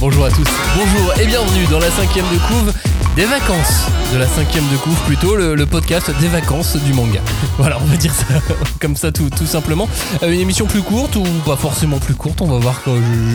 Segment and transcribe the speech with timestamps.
[0.00, 2.72] Bonjour à tous, bonjour et bienvenue dans la cinquième de couve
[3.18, 7.20] des vacances de la cinquième de couve plutôt le, le podcast des vacances du manga.
[7.58, 8.24] Voilà, on va dire ça
[8.80, 9.88] comme ça tout, tout simplement.
[10.22, 12.80] Euh, une émission plus courte ou pas forcément plus courte, on va voir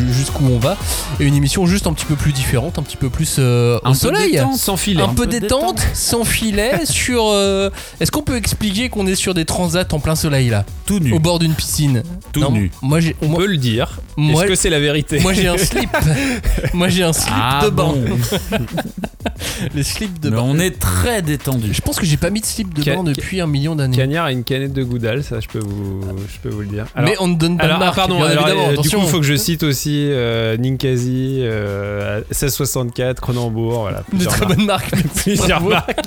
[0.10, 0.78] jusqu'où on va.
[1.20, 3.88] Et une émission juste un petit peu plus différente, un petit peu plus euh, au
[3.88, 4.32] Un peu soleil.
[4.32, 5.02] détente, sans filet.
[5.02, 5.88] Un, peu peu détente, détente.
[5.94, 7.26] sans filet, sur.
[7.28, 11.00] euh, Est-ce qu'on peut expliquer qu'on est sur des transats en plein soleil là, Tout
[11.00, 11.12] nu.
[11.12, 12.72] au bord d'une piscine Tout Non, nu.
[12.82, 14.00] Moi On moi, peut le dire.
[14.16, 15.20] moi- Est-ce que c'est la vérité?
[15.20, 15.90] moi j'ai un slip.
[16.74, 17.94] moi j'ai un slip Ah de bain.
[19.76, 20.44] Les slips de Mais bain.
[20.46, 21.74] on est très détendu.
[21.74, 23.96] Je pense que j'ai pas mis de slip de Ca- bain depuis un million d'années.
[23.96, 26.86] Cagnard a une canette de Goudal, ça je peux vous, je peux vous le dire.
[26.96, 27.96] Alors, Mais on ne donne pas alors, de ah, marque.
[27.98, 29.00] pardon, bien alors, évidemment, euh, du attention.
[29.00, 34.00] coup il faut que je cite aussi euh, Ninkasi, euh, 1664, Cronenbourg, voilà.
[34.00, 34.58] de plusieurs très marques.
[34.58, 34.92] bonnes marques.
[35.16, 35.70] Plusieurs Bravo.
[35.70, 36.00] marques.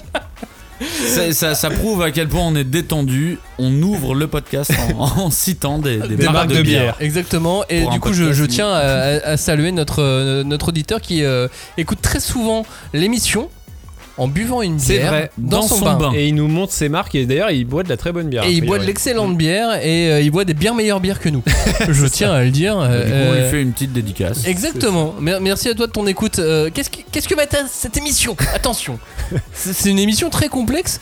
[0.81, 3.39] Ça, ça- ça prouve à quel point on est détendu.
[3.59, 6.97] On ouvre le podcast en, en citant des, des Des marques de bière.
[7.01, 7.65] Exactement.
[7.69, 11.99] Et Pour du coup, je, tiens à, saluer notre, euh, notre auditeur qui euh, écoute
[12.03, 13.49] très souvent l'émission
[14.19, 15.95] en buvant une bière vrai, dans, dans son, son bain.
[15.97, 16.13] bain.
[16.15, 18.45] Et il nous montre ses marques et d'ailleurs il boit de la très bonne bière.
[18.45, 21.29] Et il boit de l'excellente bière et euh, il boit des bien meilleures bières que
[21.29, 21.43] nous.
[21.89, 22.77] je tiens à le dire.
[22.77, 24.47] Du coup, on euh, lui fait une petite dédicace.
[24.47, 25.15] Exactement.
[25.21, 26.39] Mer- Merci à toi de ton écoute.
[26.39, 28.37] Euh, Qu'est-ce que, qu'est-ce que va être cette émission?
[28.55, 28.99] Attention.
[29.53, 31.01] C'est c'est une émission très complexe.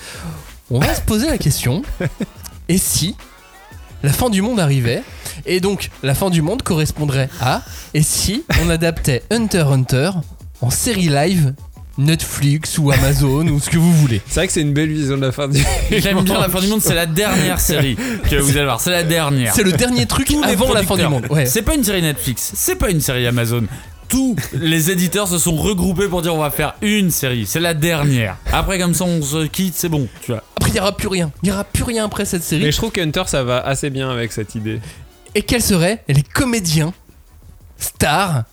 [0.71, 1.83] On va se poser la question.
[2.69, 3.15] Et si
[4.03, 5.03] la fin du monde arrivait?
[5.47, 10.11] Et donc, la fin du monde correspondrait à Et si on adaptait Hunter x Hunter
[10.61, 11.55] en série live
[11.97, 15.17] Netflix ou Amazon ou ce que vous voulez C'est vrai que c'est une belle vision
[15.17, 17.97] de la fin du J'aime bien la fin du monde, c'est la dernière série
[18.29, 18.81] que vous allez voir.
[18.81, 19.55] C'est la dernière.
[19.55, 21.11] C'est le dernier truc Tous avant la fin du producteurs.
[21.11, 21.27] monde.
[21.31, 21.47] Ouais.
[21.47, 23.65] C'est pas une série Netflix, c'est pas une série Amazon.
[24.09, 27.75] Tous les éditeurs se sont regroupés pour dire on va faire une série, c'est la
[27.75, 28.37] dernière.
[28.53, 30.43] Après comme ça on se quitte, c'est bon, tu vois.
[30.57, 31.31] Après, il n'y aura plus rien.
[31.43, 32.63] Il n'y aura plus rien après cette série.
[32.65, 34.81] Mais je trouve que Hunter ça va assez bien avec cette idée.
[35.35, 36.93] Et quels seraient les comédiens
[37.79, 38.45] stars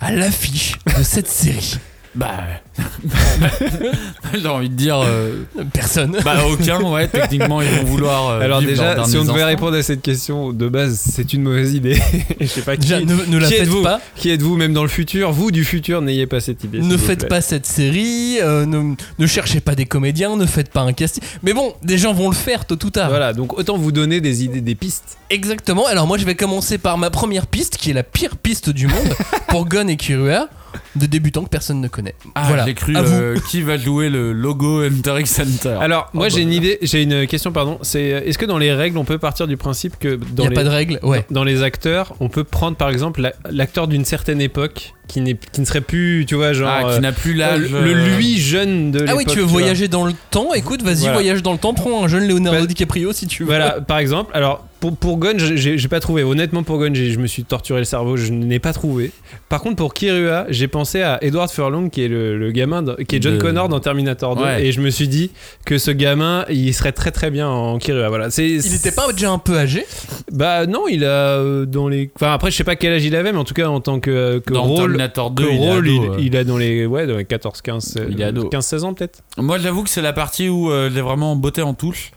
[0.00, 1.78] à l'affiche de cette série?
[2.16, 2.38] Bah
[4.34, 6.18] j'ai envie de dire euh, Personne.
[6.24, 9.76] bah aucun ouais, techniquement ils vont vouloir euh, Alors vivre déjà, si on devait répondre
[9.76, 12.00] à cette question de base, c'est une mauvaise idée.
[12.40, 14.00] Je sais pas qui, Déjà, ne, ne la qui faites pas.
[14.14, 15.30] Qui êtes-vous même dans le futur?
[15.32, 16.80] Vous du futur, n'ayez pas cette idée.
[16.80, 20.80] Ne faites pas cette série, euh, ne, ne cherchez pas des comédiens, ne faites pas
[20.80, 21.22] un casting.
[21.42, 23.10] Mais bon, des gens vont le faire tôt ou tard.
[23.10, 25.18] Voilà, donc autant vous donner des idées, des pistes.
[25.28, 25.86] Exactement.
[25.86, 28.86] Alors moi je vais commencer par ma première piste, qui est la pire piste du
[28.86, 29.14] monde,
[29.48, 30.48] pour Gon et Kirua,
[30.96, 32.14] de débutants que personne ne connaît.
[32.34, 32.64] Ah, voilà.
[32.66, 33.14] j'ai cru À vous.
[33.14, 35.76] euh, qui va jouer le logo Hunter x Hunter.
[35.80, 37.78] Alors, moi Oh, j'ai bah, une idée, j'ai une question, pardon.
[37.82, 40.42] C'est euh, est-ce que dans les règles, on peut partir du principe que Il dans
[40.42, 40.98] n'y a les pas de règle.
[41.02, 41.24] Ouais.
[41.30, 45.36] dans les acteurs, on peut prendre par exemple la- l'acteur d'une certaine époque qui, n'est,
[45.52, 46.68] qui ne serait plus, tu vois, genre.
[46.70, 47.70] Ah, qui euh, n'a plus euh, l'âge.
[47.70, 49.14] le euh, lui jeune de l'époque.
[49.14, 51.12] Ah oui, tu veux voyager dans le temps Écoute, vas-y, Voilà.
[51.14, 53.46] voyage dans le temps, prends un jeune Leonardo Bah, DiCaprio si tu veux.
[53.46, 54.32] Voilà, par exemple.
[54.34, 56.22] Alors, pour, pour Gon, j'ai, pas trouvé.
[56.22, 59.10] Honnêtement, pour Gon, je me suis torturé le cerveau, je n'ai pas trouvé.
[59.48, 62.94] Par contre, pour Kirua, j'ai pensé à Edward Furlong, qui est le, le gamin, de-
[63.02, 64.42] qui est John De- Connor dans Terminator 2.
[64.42, 64.66] Ouais.
[64.66, 65.30] Et je me suis dit
[65.64, 68.08] que ce gamin, il serait très très bien en Kirua.
[68.08, 68.28] Voilà.
[68.38, 69.84] Il était pas déjà un peu âgé?
[70.32, 72.10] Bah non, il a euh, dans les.
[72.16, 74.00] Enfin, après, je sais pas quel âge il avait, mais en tout cas, en tant
[74.00, 74.76] que, que dans rôle.
[74.92, 76.16] Terminator que 2, il est rôle, ado, il, euh.
[76.20, 78.48] il a dans les, ouais, dans les 14, 15, Il est ado.
[78.48, 79.20] 15 16 ans peut-être.
[79.38, 82.10] Moi, j'avoue que c'est la partie où euh, j'ai vraiment botté en touche.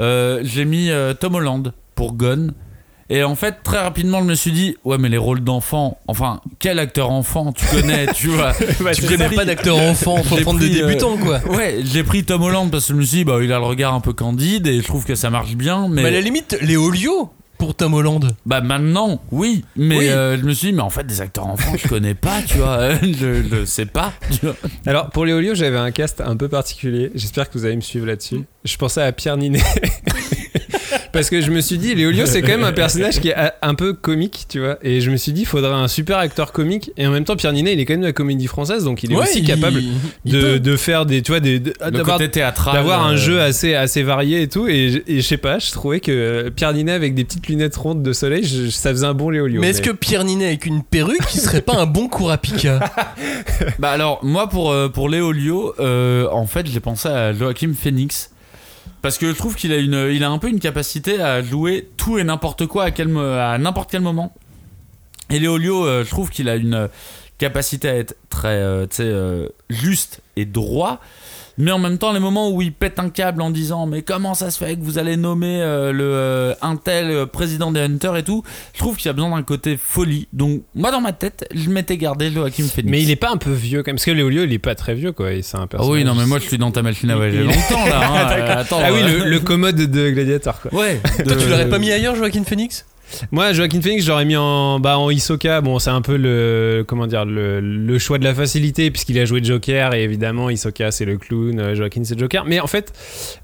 [0.00, 2.52] Euh, j'ai mis euh, Tom Holland pour Gon.
[3.10, 6.40] Et en fait, très rapidement, je me suis dit, ouais, mais les rôles d'enfant, enfin,
[6.60, 10.60] quel acteur enfant tu connais, tu vois Bah, Tu connais pas d'acteur enfant, faut prendre
[10.60, 11.40] des pris, euh, débutants quoi.
[11.48, 13.64] Ouais, j'ai pris Tom Holland parce que je me suis dit, bah, il a le
[13.64, 15.88] regard un peu candide et je trouve que ça marche bien.
[15.88, 18.36] Mais Mais à la limite, Léo Lio pour Tom Holland.
[18.46, 19.64] bah maintenant, oui.
[19.74, 20.08] Mais Oui.
[20.10, 22.58] euh, je me suis dit, mais en fait, des acteurs enfants, je connais pas, tu
[22.58, 22.94] vois.
[23.02, 24.54] je, je sais pas, tu vois.
[24.86, 27.10] Alors, pour Léolio, j'avais un cast un peu particulier.
[27.16, 28.42] J'espère que vous allez me suivre là-dessus.
[28.64, 29.58] Je pensais à Pierre Ninet.
[31.18, 33.74] Parce que je me suis dit, Léolio, c'est quand même un personnage qui est un
[33.74, 34.78] peu comique, tu vois.
[34.82, 36.92] Et je me suis dit, il faudrait un super acteur comique.
[36.96, 39.02] Et en même temps, Pierre Ninet, il est quand même de la comédie française, donc
[39.02, 39.82] il est Ouais, aussi il- capable
[40.24, 42.74] il de, de faire des, tu vois, des, de- Le d'avoir côté théâtral.
[42.74, 44.68] d'avoir un euh, jeu assez, assez varié et tout.
[44.68, 47.76] Et, je- et je sais pas, je trouvais que Pierre Ninet avec des petites lunettes
[47.76, 49.60] rondes de soleil, je- ça faisait un bon Léolio.
[49.60, 52.92] Mais est-ce que Pierre Ninet avec une perruque, il serait pas un bon Kurapika
[53.78, 57.72] Bah alors, moi pour, euh, pour Léo Lio, euh, en fait, j'ai pensé à Joachim
[57.80, 58.30] Phoenix.
[59.02, 61.88] Parce que je trouve qu'il a, une, il a un peu une capacité à jouer
[61.96, 64.34] tout et n'importe quoi à, n'importe quel moment.
[65.30, 66.88] Et Léolio, euh, je trouve qu'il a une
[67.38, 71.00] capacité à être très euh, euh, juste et droit.
[71.58, 74.34] Mais en même temps, les moments où il pète un câble en disant Mais comment
[74.34, 77.80] ça se fait que vous allez nommer euh, le euh, un tel euh, président des
[77.80, 78.42] Hunters et tout
[78.74, 80.28] Je trouve qu'il y a besoin d'un côté folie.
[80.32, 82.90] Donc, moi, dans ma tête, je m'étais gardé Joachim Phoenix.
[82.90, 84.74] Mais il est pas un peu vieux quand même Parce que Léolio, il est pas
[84.74, 85.28] très vieux quoi.
[85.42, 85.92] C'est un Ah personnage.
[85.98, 88.00] oui, non, mais moi, je suis dans ta machine à voyager Il- longtemps là.
[88.02, 88.28] hein.
[88.38, 90.72] Euh, attends, Ah oui, euh, le, le commode de Gladiator quoi.
[90.74, 91.00] Ouais.
[91.24, 92.86] Toi, tu l'aurais pas mis ailleurs, Joaquin Phoenix?
[93.30, 95.60] Moi, Joaquin Phoenix, j'aurais mis en, bah, en Hisoka.
[95.60, 99.42] Bon, c'est un peu le, comment dire, le, choix de la facilité, puisqu'il a joué
[99.42, 102.44] Joker, et évidemment, Hisoka, c'est le clown, euh, Joaquin, c'est Joker.
[102.44, 102.92] Mais en fait,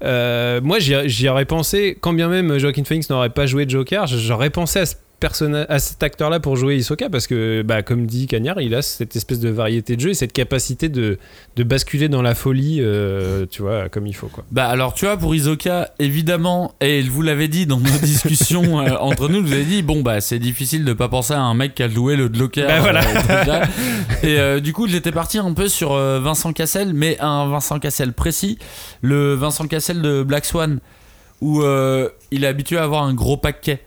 [0.03, 4.49] euh, moi, j'y aurais pensé, quand bien même Joaquin Phoenix n'aurait pas joué Joker, j'aurais
[4.49, 4.95] pensé à ce
[5.25, 8.83] personnage, à cet acteur-là pour jouer Hisoka, parce que, bah, comme dit Cagnard, il a
[8.83, 11.17] cette espèce de variété de jeu et cette capacité de,
[11.55, 14.43] de basculer dans la folie, euh, tu vois, comme il faut, quoi.
[14.51, 18.97] Bah alors tu vois pour Isoka évidemment et vous l'avez dit dans nos discussions euh,
[18.99, 21.73] entre nous vous avez dit bon bah c'est difficile de pas penser à un mec
[21.73, 23.01] qui a joué le Joker Bah, voilà.
[23.03, 23.65] euh,
[24.23, 28.13] et euh, du coup j'étais parti un peu sur Vincent Cassel mais un Vincent Cassel
[28.13, 28.59] précis
[29.01, 30.79] le Vincent Cassel de Black Swan
[31.41, 31.61] où
[32.31, 33.81] il est habitué à avoir un gros paquet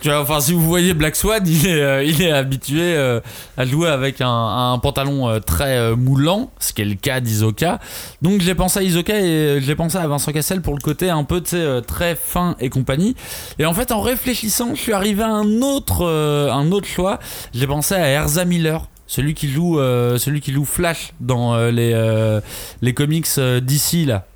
[0.00, 3.20] tu vois, enfin, si vous voyez Black Swan, il est, euh, habitué euh,
[3.56, 7.80] à jouer avec un, pantalon euh, très moulant, ce qui est le cas d'Isoka.
[8.20, 11.24] Donc, j'ai pensé à Isoka et j'ai pensé à Vincent Cassel pour le côté un
[11.24, 13.16] peu, très fin et compagnie.
[13.58, 17.18] Et en fait, en réfléchissant, je suis arrivé à un autre, choix.
[17.54, 18.86] J'ai pensé à Erza Miller.
[19.06, 19.78] Celui qui joue,
[20.18, 22.40] celui qui joue Flash dans les,
[22.82, 23.28] les comics
[23.62, 24.26] d'ici là.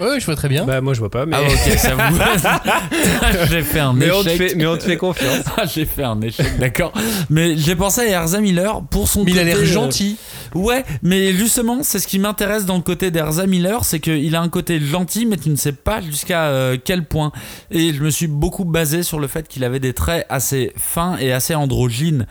[0.00, 0.64] Ouais, je vois très bien.
[0.64, 1.36] Bah, moi, je vois pas, mais.
[1.36, 2.18] Ah ok, ça vous.
[3.50, 4.16] j'ai fait un mais, échec.
[4.18, 5.44] on te fait, mais on te fait confiance.
[5.58, 6.92] Ah, j'ai fait un échec, d'accord.
[7.30, 10.18] Mais j'ai pensé à Erza Miller pour son Mais il a côté, l'air euh, gentil.
[10.54, 14.42] Ouais, mais justement, c'est ce qui m'intéresse dans le côté d'Erza Miller, c'est qu'il a
[14.42, 17.32] un côté gentil, mais tu ne sais pas jusqu'à euh, quel point.
[17.70, 21.16] Et je me suis beaucoup basé sur le fait qu'il avait des traits assez fins
[21.18, 22.26] et assez androgynes.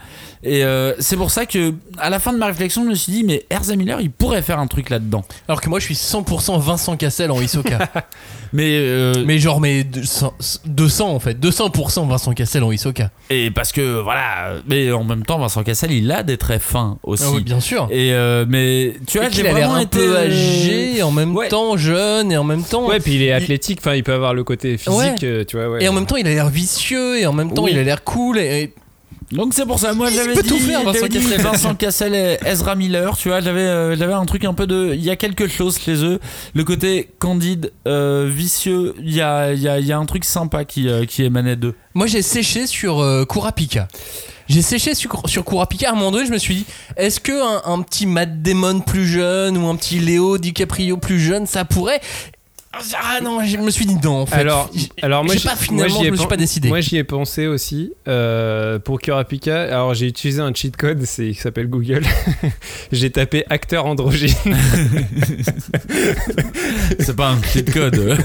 [0.46, 3.12] Et euh, c'est pour ça que, à la fin de ma réflexion, je me suis
[3.12, 5.24] dit, mais Erza Miller, il pourrait faire un truc là-dedans.
[5.48, 7.78] Alors que moi, je suis 100% Vincent Cassel en Hisoka.
[8.52, 10.32] Mais, euh, mais genre, mais 200,
[10.66, 11.34] 200 en fait.
[11.38, 13.10] 200% Vincent Cassel en Hisoka.
[13.28, 16.96] et parce que voilà, mais en même temps, Vincent Cassel, il a des traits fins
[17.02, 17.24] aussi.
[17.26, 17.88] Ah oui, bien sûr.
[17.90, 21.10] Et euh, mais tu vois, j'ai qu'il a l'air vraiment un été peu âgé, en
[21.10, 21.48] même Ouais.
[21.48, 22.86] temps jeune, et en même temps.
[22.86, 25.44] Ouais, puis il est athlétique, enfin, il peut avoir le côté physique, Ouais.
[25.44, 25.84] tu vois, ouais.
[25.84, 27.72] Et en même temps, il a l'air vicieux, et en même temps, Oui.
[27.74, 28.38] il a l'air cool.
[28.38, 28.74] Et, et-
[29.32, 31.40] Donc c'est pour ça, moi j'avais dit, tout faire, Vincent dit Cassel.
[31.40, 34.92] Vincent Cassel et Ezra Miller, tu vois, j'avais euh, j'avais un truc un peu de,
[34.94, 36.20] il y a quelque chose chez eux,
[36.54, 40.06] le côté candide, euh, vicieux, il y a, il y, a, il y a un
[40.06, 41.74] truc sympa qui, euh, qui émanait d'eux.
[41.94, 43.88] Moi, j'ai séché sur euh, Kurapika.
[44.48, 45.88] J'ai séché sur, sur Kurapika.
[45.88, 48.78] À un moment donné, je me suis dit, est-ce que un, un petit Matt Damon
[48.78, 52.00] plus jeune ou un petit Léo DiCaprio plus jeune, ça pourrait
[53.00, 54.22] Ah non, je me suis dit non.
[54.22, 54.70] En fait, Alors,
[55.02, 56.68] alors moi, j'ai j'y- pas finalement, moi, je me suis pas décidé.
[56.68, 59.62] Moi, j'y ai pensé aussi euh, pour Kurapika.
[59.62, 62.02] Alors, j'ai utilisé un cheat code, c'est qui s'appelle Google.
[62.92, 64.34] j'ai tapé acteur androgyne.
[66.98, 68.16] C'est pas un cheat code.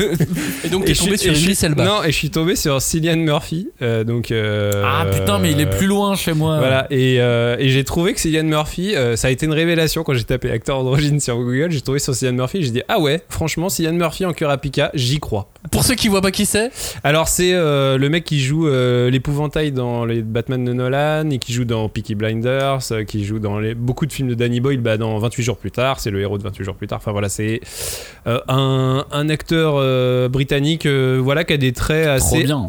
[0.63, 1.83] et donc, Et t'es tombé suis- sur Idris Elba.
[1.85, 3.69] Non, et je suis tombé sur Cillian Murphy.
[3.81, 4.31] euh, donc.
[4.31, 6.57] euh, ah putain, mais il est plus loin chez moi.
[6.59, 10.03] Voilà, et, euh, et j'ai trouvé que Cillian Murphy, euh, ça a été une révélation
[10.03, 11.71] quand j'ai tapé acteur androgyne sur Google.
[11.71, 15.19] J'ai trouvé sur Cillian Murphy, j'ai dit ah ouais, franchement, Cillian Murphy en Kurapika, j'y
[15.19, 15.50] crois.
[15.69, 16.71] Pour ceux qui voient pas qui c'est,
[17.03, 21.37] Alors c'est euh, le mec qui joue euh, l'épouvantail dans les Batman de Nolan et
[21.37, 24.59] qui joue dans Peaky Blinders, euh, qui joue dans les, beaucoup de films de Danny
[24.59, 26.97] Boyle, bah, dans 28 jours plus tard, c'est le héros de 28 jours plus tard.
[26.97, 27.61] Enfin voilà, c'est
[28.25, 32.07] euh, un, un acteur euh, britannique, euh, voilà, qui a des traits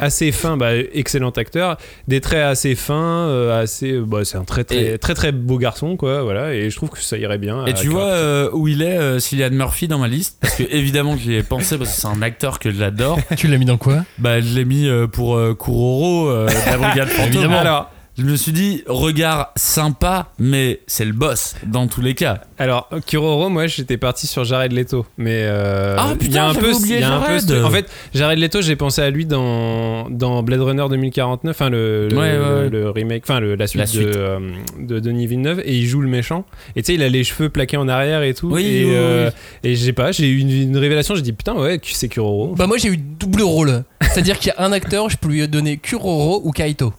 [0.00, 4.64] assez, fins, bah, excellent acteur, des traits assez fins, euh, assez, bah, c'est un très
[4.64, 7.64] très, Et- très très beau garçon quoi, voilà, et je trouve que ça irait bien.
[7.64, 10.36] Et tu vois euh, où il est, euh, Cillian Murphy dans ma liste?
[10.42, 13.18] Parce que évidemment j'y ai pensé parce que c'est un acteur que j'adore.
[13.36, 14.04] tu l'as mis dans quoi?
[14.18, 17.44] Bah je l'ai mis euh, pour euh, Kuroro euh, de la Brigade Fantôme.
[17.44, 17.86] Évidemment.
[18.18, 22.42] Je me suis dit, regard sympa, mais c'est le boss dans tous les cas.
[22.58, 26.48] Alors, Kuroro, moi j'étais parti sur Jared Leto, mais euh, Ah, il y putain, a
[26.50, 27.64] un peu, oublié il y a un peu.
[27.64, 32.08] En fait, Jared Leto, j'ai pensé à lui dans, dans Blade Runner 2049, enfin le,
[32.10, 32.68] le, Ouais, ouais, ouais.
[32.68, 34.08] le remake, enfin la suite, La suite.
[34.08, 34.38] De, euh,
[34.78, 36.44] de Denis Villeneuve, et il joue le méchant.
[36.76, 38.48] Et tu sais, il a les cheveux plaqués en arrière et tout.
[38.52, 39.30] Oui, et, oui, euh,
[39.64, 39.70] oui.
[39.70, 42.54] et je sais pas, j'ai eu une, une révélation, j'ai dit putain, ouais, c'est Kuroro.
[42.56, 43.84] Bah, moi, j'ai eu double rôle.
[44.02, 46.92] C'est-à-dire qu'il y a un acteur, je peux lui donner Kuroro ou Kaito.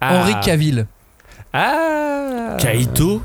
[0.00, 0.20] Ah.
[0.22, 0.86] Henri Cavill.
[1.52, 3.22] Ah Kaito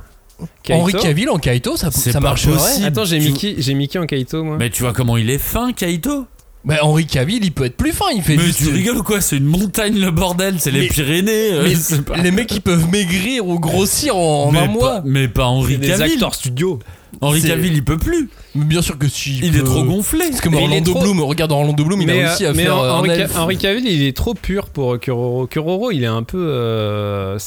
[0.64, 2.54] Kaito Henri Cavill en Kaito, ça, C'est ça pas marcherait.
[2.54, 2.86] possible.
[2.88, 4.58] Attends, j'ai Mickey, j'ai Mickey en Kaito, moi.
[4.60, 6.26] Mais tu vois comment il est fin, Kaito?
[6.66, 8.06] Bah, Henri Cavill, il peut être plus fin.
[8.16, 9.22] Il fait Mais juste- tu rigoles ou quoi?
[9.22, 11.52] C'est une montagne le bordel, c'est les Mais- Pyrénées.
[11.54, 14.72] euh, Mais pas- les mecs qui peuvent maigrir ou grossir en, en mais un pas-
[14.74, 15.02] mois.
[15.06, 16.14] mais pas Henri C'est des Cavill.
[16.14, 16.80] acteurs studio.
[17.22, 18.30] Henri Cavill, il peut plus.
[18.56, 19.40] Mais Bien sûr que si.
[19.42, 20.26] Il peut- est trop gonflé.
[20.32, 21.22] C'est comme Mais il Orlando trop- Bloom.
[21.22, 22.76] Regarde Orlando Bloom, il a aussi euh, à mais faire.
[22.78, 23.38] Un Henri, elfe.
[23.38, 25.48] Henri Cavill, il est trop pur pour Kuroro.
[25.48, 27.38] Kuroro, il est un peu, euh,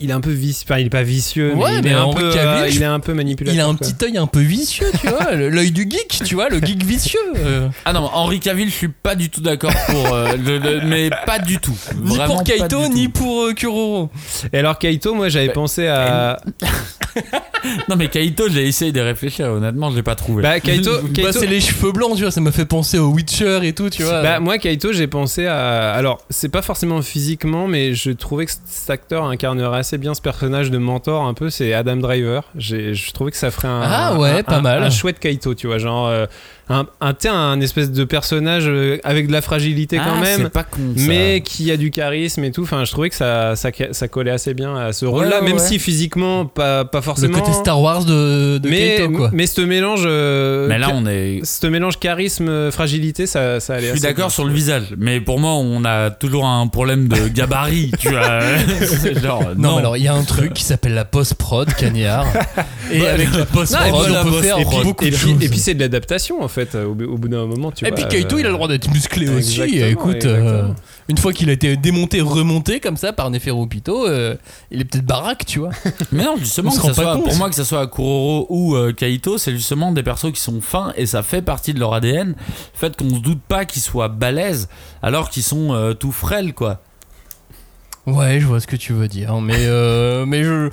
[0.00, 0.64] il est un peu vicieux.
[0.68, 2.82] Enfin, il est pas vicieux, Ouais, mais, il mais est un peu, Cavill, euh, il
[2.82, 3.54] est un peu manipulateur.
[3.54, 3.86] Il a un quoi.
[3.86, 7.18] petit œil un peu vicieux, tu vois, l'œil du geek, tu vois, le geek vicieux.
[7.36, 7.68] euh.
[7.84, 10.14] Ah non, Henri Cavill, je suis pas du tout d'accord pour.
[10.14, 11.76] euh, le- le- mais pas du tout.
[12.02, 13.12] Ni Vraiment pour Kaito, ni tout.
[13.12, 14.10] pour euh, Kuroro.
[14.52, 16.40] Et alors Kaito, moi j'avais Bah, pensé à.
[17.88, 19.46] Non, mais Kaito, j'ai essayé de réfléchir.
[19.48, 20.42] Honnêtement, je l'ai pas trouvé.
[20.42, 20.90] Bah Kaito,
[21.22, 23.90] Bah, c'est les cheveux blancs, tu vois, ça m'a fait penser au Witcher et tout,
[23.90, 24.22] tu vois.
[24.22, 25.92] Bah, moi, Kaito, j'ai pensé à.
[25.92, 30.20] Alors, c'est pas forcément physiquement, mais je trouvais que cet acteur incarnerait assez bien ce
[30.20, 31.50] personnage de mentor, un peu.
[31.50, 32.44] C'est Adam Driver.
[32.56, 33.80] J'ai- Je trouvais que ça ferait un.
[33.84, 34.82] Ah ouais, un- pas un- mal.
[34.82, 35.78] Un chouette Kaito, tu vois.
[35.78, 36.26] Genre, euh,
[36.70, 40.48] un, un, un espèce de personnage euh, avec de la fragilité Ah, quand même.
[40.48, 41.04] pas con, ça.
[41.08, 42.62] Mais qui a du charisme et tout.
[42.62, 45.58] Enfin, je trouvais que ça, ça, ça collait assez bien à ce rôle-là, ouais, même
[45.58, 45.58] ouais.
[45.66, 47.38] si physiquement, pas, pas le forcément.
[47.38, 49.30] côté Star Wars de, de mais, quoi.
[49.32, 50.04] mais ce mélange.
[50.06, 51.40] euh, Mais là, on est.
[51.44, 55.52] Ce mélange charisme-fragilité, ça, ça allait Je suis d'accord sur le visage, mais pour moi,
[55.54, 58.40] on a toujours un problème de gabarit, tu vois.
[59.22, 62.26] Genre, Non, alors il y a un truc qui s'appelle la post-prod, cagnard.
[62.92, 65.42] Et Bah, avec la post-prod, on peut faire Et puis- beaucoup Et de puis, choses.
[65.42, 67.96] et puis c'est de l'adaptation en fait au, au bout d'un moment tu Et vois,
[67.96, 69.60] puis Kaito, euh, il a le droit d'être musclé aussi.
[69.60, 70.68] exactement, Écoute, euh,
[71.08, 74.36] une fois qu'il a été démonté, remonté comme ça par Neferupito, euh,
[74.70, 75.70] il est peut-être baraque, tu vois.
[76.12, 79.38] Mais non, justement, que ça soit, pour moi, que ce soit Kuroro ou euh, Kaito,
[79.38, 82.28] c'est justement des persos qui sont fins et ça fait partie de leur ADN.
[82.30, 82.34] Le
[82.78, 84.68] fait qu'on se doute pas qu'ils soient balèzes
[85.02, 86.80] alors qu'ils sont euh, tout frêles, quoi.
[88.06, 90.70] Ouais, je vois ce que tu veux dire, mais euh, mais je,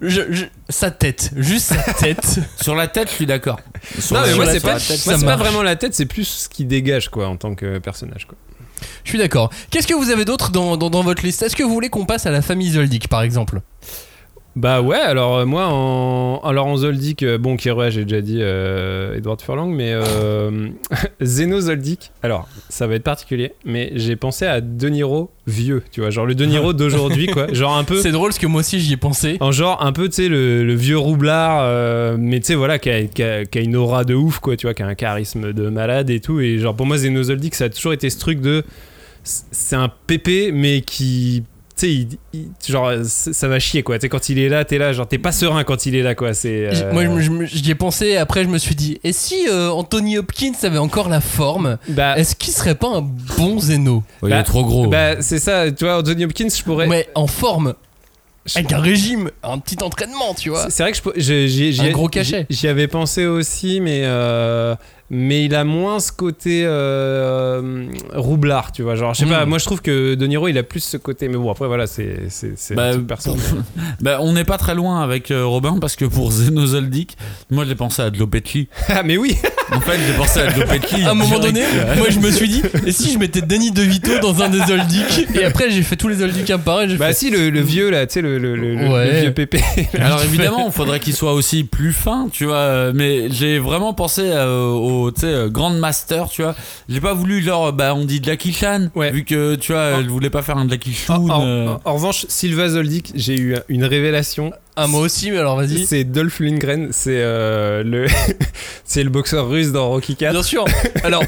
[0.00, 2.40] je, je- sa tête, juste sa tête.
[2.60, 3.60] Sur la tête, je suis d'accord.
[3.98, 6.48] Sur non mais la- moi c'est pas, moi, pas vraiment la tête c'est plus ce
[6.48, 8.36] qui dégage quoi en tant que personnage quoi.
[9.04, 9.50] Je suis d'accord.
[9.70, 11.42] Qu'est-ce que vous avez d'autre dans, dans, dans votre liste?
[11.42, 13.60] Est-ce que vous voulez qu'on passe à la famille Zoldyck, par exemple?
[14.56, 18.38] Bah ouais alors euh, moi en alors en Zoldyck euh, bon Kiroya j'ai déjà dit
[18.40, 19.92] euh, Edward Furlong mais
[21.22, 26.00] Zeno Zoldyck alors ça va être particulier mais j'ai pensé à De Niro vieux tu
[26.00, 28.60] vois genre le De Niro d'aujourd'hui quoi genre un peu C'est drôle parce que moi
[28.60, 29.36] aussi j'y ai pensé.
[29.40, 32.90] En genre un peu, tu sais, le, le vieux roublard, mais tu sais, voilà, qui
[32.90, 34.94] a, qui a- qui a une aura de ouf, quoi, tu vois, qui a un
[34.94, 36.40] charisme de malade et tout.
[36.40, 38.64] Et genre, pour moi, Zeno Zoldyck, ça a toujours été ce truc de.
[39.22, 41.44] C'est un pépé, mais qui.
[41.78, 42.40] Tu sais,
[42.72, 43.98] genre, ça va chier, quoi.
[43.98, 46.02] Tu sais, quand il est là, t'es là, genre, t'es pas serein quand il est
[46.02, 46.32] là, quoi.
[46.32, 46.68] C'est.
[46.74, 47.04] Euh, Moi,
[47.44, 48.16] j'y ai pensé.
[48.16, 52.16] Après, je me suis dit, et si euh, Anthony Hopkins avait encore la forme, Bah,
[52.18, 54.02] est-ce qu'il serait pas un bon Zeno?
[54.22, 54.86] Ouais, il Bah, est trop gros.
[54.86, 56.86] bah, c'est ça, tu vois, Anthony Hopkins, je pourrais.
[56.86, 57.74] Mais en forme,
[58.54, 60.70] avec un régime, un petit entraînement, tu vois.
[60.70, 62.46] C'est vrai que je, Un gros cachet.
[62.48, 64.74] J'y j'y avais pensé aussi, mais euh,
[65.10, 68.94] mais il a moins ce côté euh, roublard, tu vois.
[68.96, 69.46] Genre, je sais pas.
[69.46, 71.28] Moi, je trouve que De Niro, il a plus ce côté.
[71.28, 72.28] Mais bon, après, voilà, c'est
[72.74, 73.40] Bah, personnel.
[74.00, 77.16] Bah, on n'est pas très loin avec euh, Robin parce que pour Zeno Zoldyck,
[77.50, 78.68] moi j'ai pensé à Joe Petri.
[78.88, 79.36] ah, mais oui.
[79.72, 81.02] En fait, j'ai pensé à Joe Petri.
[81.06, 81.62] À un moment donné,
[81.98, 85.28] moi je me suis dit, et si je mettais Danny DeVito dans un des Zoldyck
[85.34, 87.90] Et après, j'ai fait tous les Zoldyck un par Bah fait- si, le, le vieux
[87.90, 89.20] là, tu sais, le, le, le- le Ouais.
[89.22, 89.60] vieux pépé.
[89.98, 92.92] Alors évidemment, il faudrait qu'il soit aussi plus fin, tu vois.
[92.92, 96.54] Mais j'ai vraiment pensé euh, au, euh, Grand Master, tu vois.
[96.88, 99.10] J'ai pas voulu genre, bah on dit Jackie Chan, Ouais.
[99.10, 101.14] vu que tu vois, elle voulait pas faire un En, Chun.
[101.30, 101.74] en- euh.
[101.84, 104.52] en revanche, Silva Zoldyck, j'ai eu une révélation.
[104.78, 105.86] Ah, moi aussi, mais alors vas-y.
[105.86, 108.06] C'est Dolph Lundgren, c'est euh, le
[108.84, 110.32] c'est le boxeur russe dans Rocky 4.
[110.32, 110.64] Bien sûr.
[111.02, 111.22] Alors,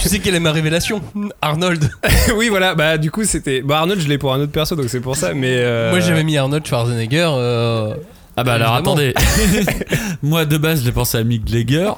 [0.00, 1.02] tu sais quelle est ma révélation?
[1.42, 1.90] Arnold.
[2.36, 2.74] oui, voilà.
[2.74, 3.60] Bah du coup, c'était.
[3.60, 5.34] Bah Arnold, je l'ai pour un autre perso, donc c'est pour ça.
[5.34, 7.28] Mais euh, Moi j'avais mis Arnold Schwarzenegger.
[7.36, 7.94] euh,
[8.36, 8.92] Ah bah alors Évidemment.
[8.92, 9.14] attendez.
[10.22, 11.90] Moi de base, j'ai pensé à Mick Jagger.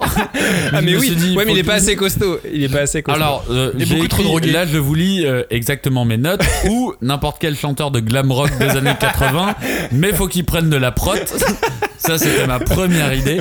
[0.73, 1.15] Ah mais oui.
[1.15, 2.39] dit, ouais, mais il est pas assez costaud.
[2.53, 3.21] Il est pas assez costaud.
[3.21, 4.51] Alors, euh, Il est j'ai beaucoup trop écrit- drogué.
[4.53, 6.43] Là, je vous lis euh, exactement mes notes.
[6.71, 9.55] ou n'importe quel chanteur de glam rock des années 80,
[9.93, 11.13] mais faut qu'il prenne de la prot.
[11.99, 13.41] Ça, c'était ma première idée.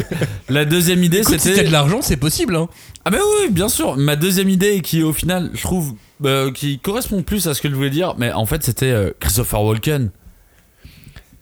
[0.50, 1.64] La deuxième idée, Écoute, si c'était.
[1.64, 2.56] de l'argent, c'est possible.
[2.56, 2.68] Hein.
[3.06, 3.98] Ah, mais oui, bien sûr.
[3.98, 5.94] Ma deuxième idée, qui au final, je trouve,
[6.26, 9.10] euh, qui correspond plus à ce que je voulais dire, mais en fait, c'était euh,
[9.20, 10.12] Christopher Walken.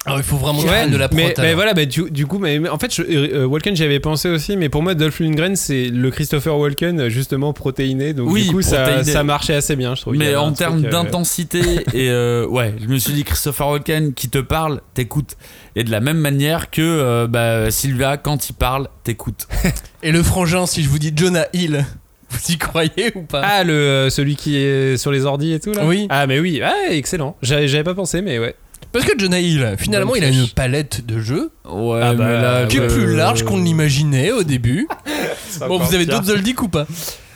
[0.09, 1.17] Alors, il faut vraiment Ouais, prenne de la prot.
[1.39, 3.99] mais, voilà, bah, du, du coup, mais, mais en fait, je- euh, Walken, j'y avais
[3.99, 8.29] pensé aussi, mais pour moi, Dolph Lundgren, c'est le Christopher Walken, euh, justement protéiné, donc
[8.31, 10.15] Oui, du coup, ça, marchait assez bien, je trouve.
[10.15, 11.59] Mais en termes euh, d'intensité
[11.93, 15.35] et euh, ouais, je me suis dit Christopher Walken qui te parle, t'écoute.
[15.75, 19.47] Et de la même manière que euh, bah, Sylvia quand il parle, t'écoute.
[20.03, 21.85] Et le frangin, si je vous dis Jonah Hill,
[22.29, 23.41] vous y croyez ou pas?
[23.43, 25.85] Ah, le, euh, celui qui est sur les ordis et tout là?
[25.85, 26.07] Oui.
[26.09, 27.35] Ah, mais oui, ah, excellent.
[27.41, 28.55] J'avais pas pensé, mais ouais.
[28.91, 32.41] Parce que Jonah Hill, finalement, il a une palette de jeux Ouais, Ah bah, mais
[32.41, 34.87] là, qui est plus large qu'on ne l'imaginait au début.
[35.67, 36.85] Bon, vous avez d'autres Zoldyck ou pas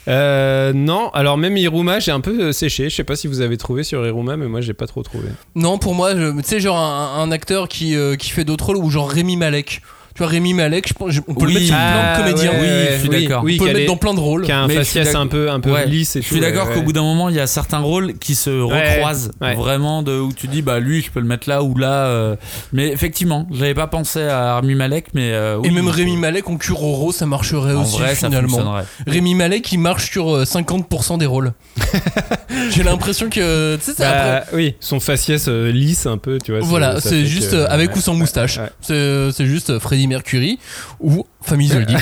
[0.07, 2.89] Euh, non, alors même Iruma, j'ai un peu euh, séché.
[2.89, 5.27] Je sais pas si vous avez trouvé sur Iruma, mais moi j'ai pas trop trouvé.
[5.55, 8.65] Non, pour moi, je- tu sais, genre un, un acteur qui, euh, qui fait d'autres
[8.67, 9.81] rôles ou genre Rémi Malek.
[10.15, 12.23] Tu vois, Rémi Malek, je pense, je- on peut le mettre sur plein Ah, de
[12.23, 12.51] comédiens.
[12.51, 13.43] ouais, Oui, je suis oui, d'accord.
[13.43, 14.43] oui, on peut le mettre est- dans plein de rôles.
[14.45, 15.87] Qui a un faciès un peu, un peu Ouais.
[15.87, 18.13] lisse et Je suis d'accord ouais, qu'au bout d'un moment, il y a certains rôles
[18.19, 19.55] qui se recroisent ouais.
[19.55, 22.05] vraiment de où tu dis bah lui je peux le mettre là ou là.
[22.05, 22.35] euh.
[22.73, 26.57] Mais effectivement, j'avais pas pensé à Armi Malek, mais euh, Et même Rémi Malek en
[26.57, 28.75] Kuroro, ça marcherait En aussi vrai, finalement.
[29.07, 31.53] Rémi Malek, il marche sur euh, 50% des rôles.
[32.69, 33.77] J'ai l'impression que.
[33.77, 36.61] Tu sais, après- Bah, oui, son faciès euh, lisse un peu, tu vois.
[36.61, 38.59] ça- Voilà, c'est juste euh, avec ou sans moustache.
[38.81, 40.59] C'est juste euh, Freddie Mercury
[40.99, 41.97] ou Famille Zoldyck.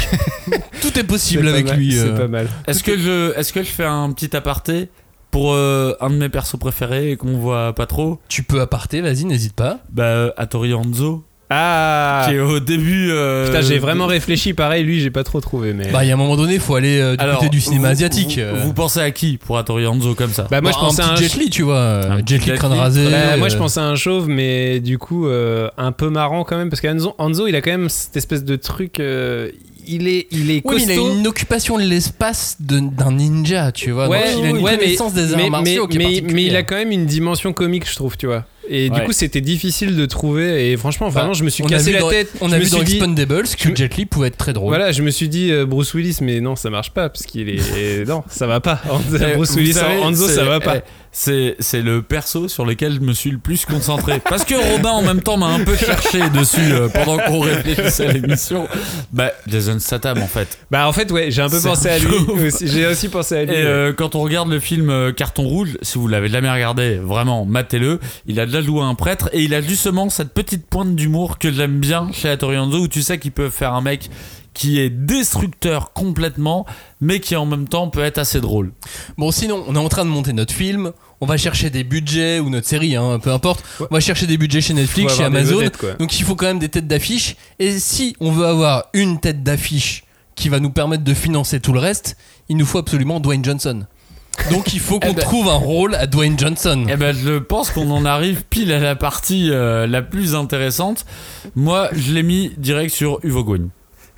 [0.81, 1.93] Tout est possible avec mal, lui.
[1.93, 2.17] C'est euh.
[2.17, 2.49] pas mal.
[2.67, 4.89] Est-ce que je est-ce que je fais un petit aparté
[5.29, 8.19] pour euh, un de mes persos préférés et qu'on voit pas trop?
[8.27, 9.79] Tu peux aparter, vas-y, n'hésite pas.
[9.91, 13.09] Bah euh, Hattori Hanzo Ah qui est au début.
[13.11, 14.53] euh, Putain, j'ai vraiment réfléchi.
[14.53, 15.73] Pareil, lui, j'ai pas trop trouvé.
[15.73, 15.89] Mais...
[15.91, 17.59] Bah, il y a un moment donné, il faut aller euh, du Alors, côté du
[17.59, 18.35] cinéma vous- asiatique.
[18.35, 18.61] Vous, euh.
[18.63, 21.09] vous pensez à qui pour Hattori Hanzo comme ça Bah, moi, Bon, je pensais un
[21.09, 21.15] à un.
[21.17, 21.75] Jet Li, tu vois.
[21.75, 23.05] euh, Un Jet petit Li Jet crâne rasé.
[23.11, 26.43] Bah, moi, je euh, pensais à un chauve, mais du coup, euh, un peu marrant
[26.43, 28.99] quand même, parce qu'Anzo, il a quand même cette espèce de truc.
[28.99, 29.49] euh,
[29.87, 33.89] il est, il est Oui, mais il a une occupation de l'espace d'un ninja, tu
[33.91, 34.07] vois.
[34.07, 35.97] Ouais, Donc, il a une ouais, mais- connaissance des arts mais, martiaux mais, qui est
[35.97, 36.35] mais- particulière.
[36.35, 38.45] mais il a quand même une dimension comique, je trouve, tu vois.
[38.69, 40.71] Et du coup, c'était difficile de trouver.
[40.71, 42.29] Et franchement, vraiment, Bah, je me suis on cassé la dans- tête.
[42.41, 44.69] On Je a vu dans dit- Expendables que je- Jet Li pouvait être très drôle.
[44.69, 47.49] Voilà, je me suis dit euh, Bruce Willis, mais non, ça marche pas, parce qu'il
[47.49, 48.05] est.
[48.07, 48.81] non, ça va pas.
[49.35, 50.81] Bruce Willis savez, c'est- ça va pas.
[51.13, 54.19] C'est c'est le perso sur lequel je me suis le plus concentré.
[54.29, 58.07] Parce que Robin, en même temps, m'a un peu cherché dessus euh, pendant qu'on réfléchissait
[58.07, 58.67] à l'émission.
[59.11, 60.57] Bah, Jason Statham, en fait.
[60.71, 62.15] Bah, en fait, ouais, j'ai un peu C'est pensé un à lui.
[62.47, 62.65] aussi.
[62.67, 63.51] J'ai aussi pensé à lui.
[63.53, 63.63] Et ouais.
[63.65, 67.43] euh, quand on regarde le film euh, Carton Rouge, si vous l'avez jamais regardé, vraiment,
[67.45, 67.99] matez-le.
[68.25, 71.51] Il a déjà joué un prêtre et il a justement cette petite pointe d'humour que
[71.51, 74.09] j'aime bien chez Hattori Hanzo où tu sais qu'il peut faire un mec
[74.53, 76.65] qui est destructeur complètement,
[76.99, 78.73] mais qui en même temps peut être assez drôle.
[79.17, 80.91] Bon, sinon, on est en train de monter notre film.
[81.21, 83.63] On va chercher des budgets ou notre série, hein, peu importe.
[83.79, 85.59] On va chercher des budgets chez Netflix, chez Amazon.
[85.59, 85.99] vedettes.
[85.99, 87.35] Donc il faut quand même des têtes d'affiche.
[87.59, 90.03] Et si on veut avoir une tête d'affiche
[90.35, 92.17] qui va nous permettre de financer tout le reste,
[92.49, 93.85] il nous faut absolument Dwayne Johnson.
[94.49, 96.85] Donc il faut qu'on Eh ben- trouve un rôle à Dwayne Johnson.
[96.89, 101.05] Eh ben, je pense qu'on en arrive pile à la partie euh, la plus intéressante.
[101.55, 103.69] Moi, je l'ai mis direct sur Uvo Gwyn.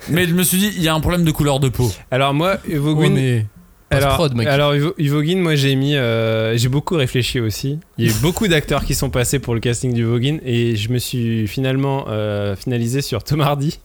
[0.08, 1.90] Mais je me suis dit, il y a un problème de couleur de peau.
[2.10, 3.46] Alors, moi, Hugo Ouais, mais
[3.90, 4.46] Alors, mec.
[5.36, 7.78] moi j'ai mis, euh, j'ai beaucoup réfléchi aussi.
[7.98, 10.76] Il y a eu beaucoup d'acteurs qui sont passés pour le casting du Voguin et
[10.76, 13.78] je me suis finalement euh, finalisé sur Tom Hardy.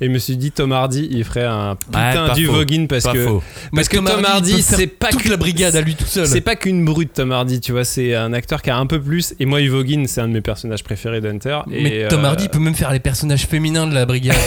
[0.00, 2.46] Et je me suis dit Tom Hardy, il ferait un putain pas du.
[2.46, 3.42] Voguin parce Pas que faux.
[3.74, 6.26] parce que Tom Hardy, c'est pas toute que- la brigade à lui tout seul.
[6.26, 9.00] c'est pas qu'une brute Tom Hardy, tu vois, c'est un acteur qui a un peu
[9.00, 9.34] plus.
[9.40, 11.60] Et moi, Ivo Guin, c'est un de mes personnages préférés d'Hunter.
[11.70, 14.36] Et, Mais Tom euh, Hardy peut même faire les personnages féminins de la brigade.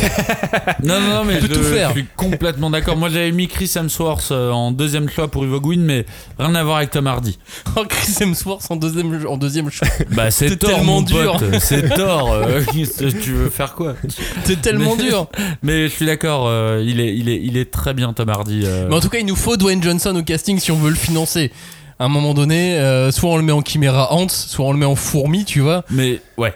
[0.83, 1.89] Non, non, non, mais peut je, tout faire.
[1.89, 2.97] je suis complètement d'accord.
[2.97, 6.05] Moi, j'avais mis Chris Hemsworth euh, en deuxième choix pour Uvo Gwyn, mais
[6.37, 7.37] rien à voir avec Tom Hardy.
[7.75, 9.87] oh, Chris Hemsworth en deuxième, en deuxième choix.
[10.11, 11.39] Bah, c'est tellement mon dur.
[11.59, 12.33] C'est Thor.
[12.33, 12.61] euh,
[13.21, 13.95] tu veux faire quoi?
[14.43, 15.27] C'est tellement Mais- dur.
[15.61, 18.61] Mais je suis d'accord, euh, il, est, il, est, il est très bien, Tom Hardy.
[18.65, 18.87] euh.
[18.89, 20.95] Mais en tout cas, il nous faut Dwayne Johnson au casting si on veut le
[20.95, 21.51] financer.
[21.99, 24.79] À un moment donné, euh, soit on le met en Chimera Ants, soit on le
[24.79, 25.83] met en fourmi, tu vois.
[25.91, 26.53] Mais ouais.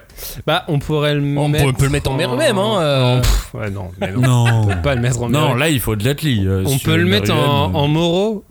[0.47, 1.65] Bah, on pourrait le On mettre.
[1.67, 3.17] peut- peut le mettre en mer même, hein, euh.
[3.17, 4.21] en- pff, ouais, non, mais non.
[4.21, 4.61] Non.
[4.63, 5.57] On peut pas le mettre en Non, mer.
[5.57, 6.39] là, il faut de l'athlète.
[6.43, 7.35] euh, On peut le mettre en,
[7.69, 8.43] Marianne, en Moro.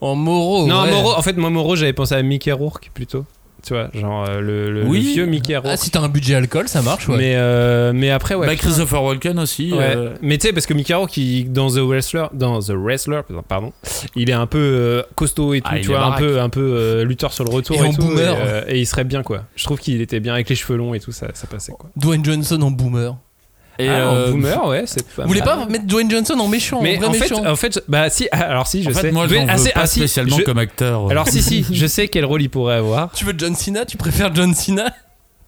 [0.00, 0.66] En Moro.
[0.66, 0.90] non, ouais.
[0.90, 3.24] Moro, en fait, moi, Moro, j'avais pensé à Mickey Rourke plutôt.
[3.62, 5.00] Tu vois, genre euh, le, le- Oui.
[5.02, 5.70] le vieux Mickey Rourke.
[5.72, 7.16] Ah, si t'as un budget alcool, ça marche, ouais.
[7.18, 8.46] mais, euh, mais après, ouais.
[8.46, 8.56] Bah.
[8.56, 9.72] Christopher Walken aussi.
[9.72, 9.92] Ouais.
[9.96, 13.20] euh, Mais tu sais, parce que Mickey Rourke, il- dans The Wrestler, dans The Wrestler,
[13.48, 13.72] pardon,
[14.16, 16.60] il est un peu euh, costaud et tout, Ah, tu vois, un peu, un peu
[16.62, 18.32] euh, lutteur sur le retour Et et, en tout, boomer.
[18.34, 19.42] Et, euh, et il serait bien, quoi.
[19.56, 21.90] Je trouve qu'il était bien avec les cheveux longs et tout, ça, ça passait, quoi.
[21.96, 23.16] Dwayne Johnson en boomer.
[23.80, 26.48] Et Ah, euh, en boomer, ouais, c'est pas Vous voulez pas mettre Dwayne Johnson en
[26.48, 28.90] méchant, Mais en vrai en fait, méchant en fait, bah si, ah, alors si, je
[28.90, 29.00] en sais.
[29.00, 31.10] fait, moi, je ah, veux c'est- pas ah, si, spécialement je- comme acteur.
[31.10, 33.12] Alors si, si, je sais quel rôle il pourrait avoir.
[33.12, 33.84] Tu veux John Cena?
[33.84, 34.92] Tu préfères John Cena?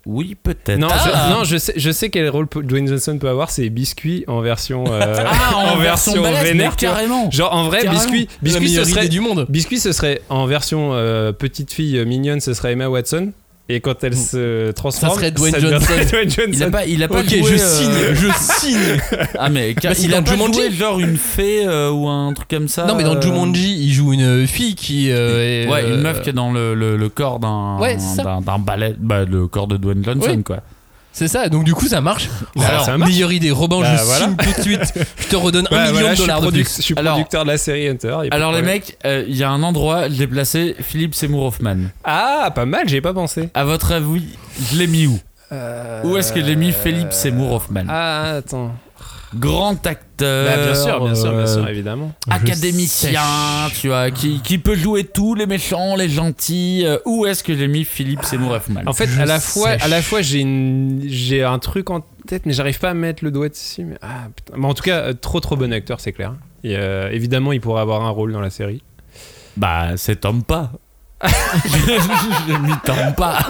[0.04, 0.78] Oui, peut-être.
[0.80, 1.28] Non, Ah.
[1.28, 4.40] je, non, je sais, je sais quel rôle Dwayne Johnson peut avoir, c'est Biscuit en
[4.40, 7.30] version, euh, Ah, en, version, balèze, vénère, carrément.
[7.30, 8.02] Genre en vrai, Carrément.
[8.02, 9.46] Biscuit, Biscuit, ce serait, du monde.
[9.48, 13.30] Biscuit, ce serait en version euh, petite fille mignonne, ce serait Emma Watson.
[13.74, 15.86] Et quand elle se transforme, Ça serait Dwayne Johnson.
[16.10, 16.50] Dwayne Johnson.
[16.52, 18.98] Il a pas, il a pas Ok, joué, je euh, signe, je signe.
[19.38, 20.60] Ah mais car- Bah, c'est il a dans pas Jumanji.
[20.60, 22.84] joué genre une fée euh, ou un truc comme ça.
[22.84, 25.10] non, mais dans euh, Jumanji, il joue une fille qui.
[25.10, 27.96] euh, est, Ouais, une euh, meuf qui est dans le, le, le corps d'un Ouais,
[27.98, 28.40] c'est ça.
[28.44, 30.58] d'un ballet, bah le corps de Dwayne Johnson quoi.
[31.12, 32.28] C'est ça, donc du coup ça marche.
[32.56, 33.10] Bah, Alors, ça marche.
[33.10, 34.24] meilleure idée, Robin, Bah, je voilà.
[34.26, 34.94] signe tout de suite.
[35.18, 36.76] Je te redonne un Ouais, million voilà, de je suis dollars de produc- plus.
[36.78, 38.16] Je suis Alors- producteur de la série Hunter.
[38.30, 41.76] Alors les mecs, euh, il y a un endroit, je l'ai placé, Philippe Seymour Hoffman.
[42.04, 43.50] Ah, pas mal, j'y ai pas pensé.
[43.54, 44.24] À votre avis,
[44.70, 45.18] je l'ai mis où?
[46.04, 47.84] Où est-ce que j'ai mis Philippe Seymour Hoffman?
[47.88, 48.72] Ah, attends.
[49.34, 50.56] Grand acteur.
[50.56, 52.12] Bah, bien sûr, bien sûr, bien sûr, euh, évidemment.
[52.30, 53.20] académicien,
[53.80, 56.82] tu vois, qui, qui peut jouer tous les méchants, les gentils.
[56.84, 58.82] euh, où est-ce que j'ai mis Philippe Seymour Hoffman?
[58.86, 59.84] En fait, Je à la fois, sèche.
[59.84, 63.24] à la fois, j'ai une, j'ai un truc en peut-être, mais j'arrive pas à mettre
[63.24, 63.84] le doigt dessus.
[63.84, 63.96] Mais...
[64.02, 64.58] Ah, putain.
[64.58, 66.34] Bon, en tout cas, euh, trop trop bon acteur, c'est clair.
[66.62, 68.82] Et euh, évidemment, il pourrait avoir un rôle dans la série.
[69.56, 70.70] Bah, c'est Tom pas.
[71.26, 73.46] J'ai mis Tom pas.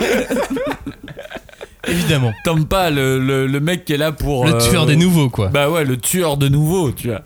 [1.88, 2.32] Évidemment.
[2.44, 4.44] Tom pas, le, le, le mec qui est là pour.
[4.46, 5.48] Le euh, tueur des nouveaux, quoi.
[5.48, 7.22] Bah ouais, le tueur de nouveau, tu vois.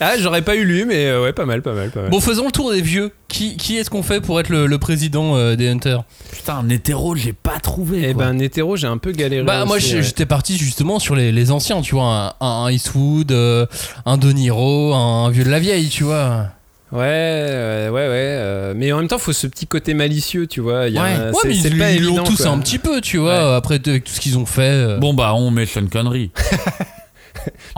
[0.00, 2.10] Ah, j'aurais pas eu lui, mais euh, ouais, pas mal, pas mal, pas mal.
[2.10, 3.10] Bon, faisons le tour des vieux.
[3.26, 6.04] Qui, qui est-ce qu'on fait pour être le, le président euh, des Hunters?
[6.30, 8.06] Putain, un hétéro, j'ai pas trouvé.
[8.10, 9.42] Eh ben, un hétéro, j'ai un peu galéré.
[9.42, 10.02] Bah, moi, aussi, j'ai- ouais.
[10.04, 12.36] j'étais parti justement sur les, les anciens, tu vois.
[12.40, 13.66] Un, un Eastwood, euh,
[14.06, 16.46] un De Niro, un vieux de la vieille, tu vois.
[16.90, 18.08] Ouais, ouais, ouais, ouais.
[18.08, 20.88] euh, mais en même temps, faut ce petit côté malicieux, tu vois.
[20.88, 22.48] il y a Ouais, ouais mais ils pas ils l'ont tous quoi.
[22.52, 23.56] un petit peu, tu vois.
[23.56, 24.62] Après t- tout ce qu'ils ont fait.
[24.62, 24.98] euh.
[24.98, 26.30] Bon, bah, on met Sean Connery.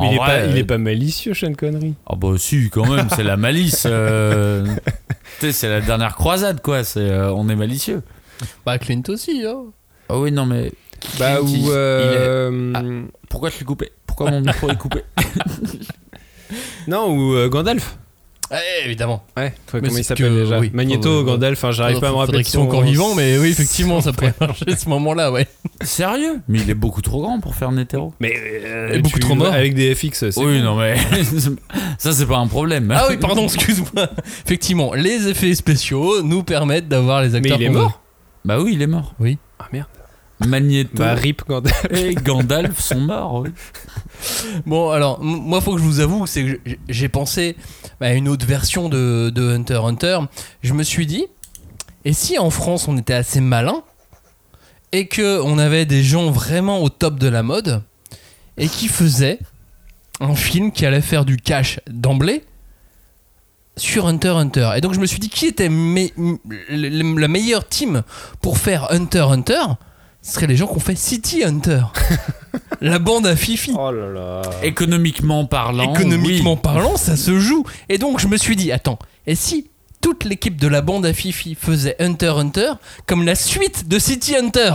[0.00, 1.94] Mais il, est En pas, vrai, il est euh, pas malicieux, Sean Connery.
[2.08, 3.82] Ah bah si, quand même, c'est la malice.
[3.86, 4.64] euh,
[5.38, 6.82] tu sais, c'est la dernière croisade, quoi.
[6.82, 8.02] C'est, euh, on est malicieux.
[8.64, 9.64] Bah, Clint aussi, hein.
[10.08, 10.72] Ah oui, non, mais...
[11.18, 11.72] Bah, Clint, il- ou.
[11.72, 12.82] euh, Ah.
[13.28, 13.92] Pourquoi je l'ai coupé?
[14.06, 15.02] Pourquoi mon micro est coupé?
[16.88, 17.96] Non, ou euh, Gandalf.
[18.84, 19.22] Évidemment.
[19.36, 20.70] Ouais, Mais comment il s'appelle déjà oui.
[20.74, 22.38] Magneto, Gandalf, enfin, j'arrive pas à me rappeler.
[22.42, 25.46] qu'ils soient son- encore vivants, mais oui, effectivement, ça pourrait marcher à ce moment-là, ouais.
[25.82, 28.12] Sérieux Mais il est beaucoup trop grand pour faire un hétéro.
[28.20, 29.52] Mais euh, Et beaucoup tu- trop mort.
[29.52, 30.58] Avec des FX, c'est Oui, cool.
[30.62, 30.96] non, mais...
[31.98, 32.92] ça, c'est pas un problème.
[32.96, 34.08] Ah oui, pardon, excuse-moi.
[34.46, 37.60] Effectivement, les effets spéciaux nous permettent d'avoir les Mais acteurs.
[37.60, 38.00] il est mort.
[38.44, 39.14] Bah oui, il est mort.
[39.58, 39.86] Ah merde.
[40.46, 41.86] Magneto Bah, rip Gandalf.
[41.92, 43.50] et Gandalf sont morts, oui.
[44.66, 47.56] Bon, alors, moi, faut que je vous avoue, c'est que j'ai pensé
[48.00, 50.18] à une autre version de, de Hunter Hunter.
[50.62, 51.26] Je me suis dit,
[52.04, 53.82] et si en France on était assez malin
[54.92, 57.82] et que on avait des gens vraiment au top de la mode
[58.56, 59.38] et qui faisaient
[60.20, 62.44] un film qui allait faire du cash d'emblée
[63.76, 64.70] sur Hunter Hunter.
[64.76, 66.08] Et donc je me suis dit qui était me-
[67.18, 68.02] la meilleure team
[68.42, 69.62] pour faire Hunter Hunter?
[70.22, 71.82] Ce seraient les gens qui ont fait City Hunter.
[72.80, 73.72] la bande à Fifi.
[73.76, 74.42] Oh là là.
[74.62, 76.60] Économiquement parlant, Économiquement oui.
[76.62, 77.64] parlant, ça se joue.
[77.88, 79.68] Et donc je me suis dit, attends, et si
[80.00, 82.72] toute l'équipe de la bande à Fifi faisait Hunter x Hunter
[83.06, 84.72] comme la suite de City Hunter?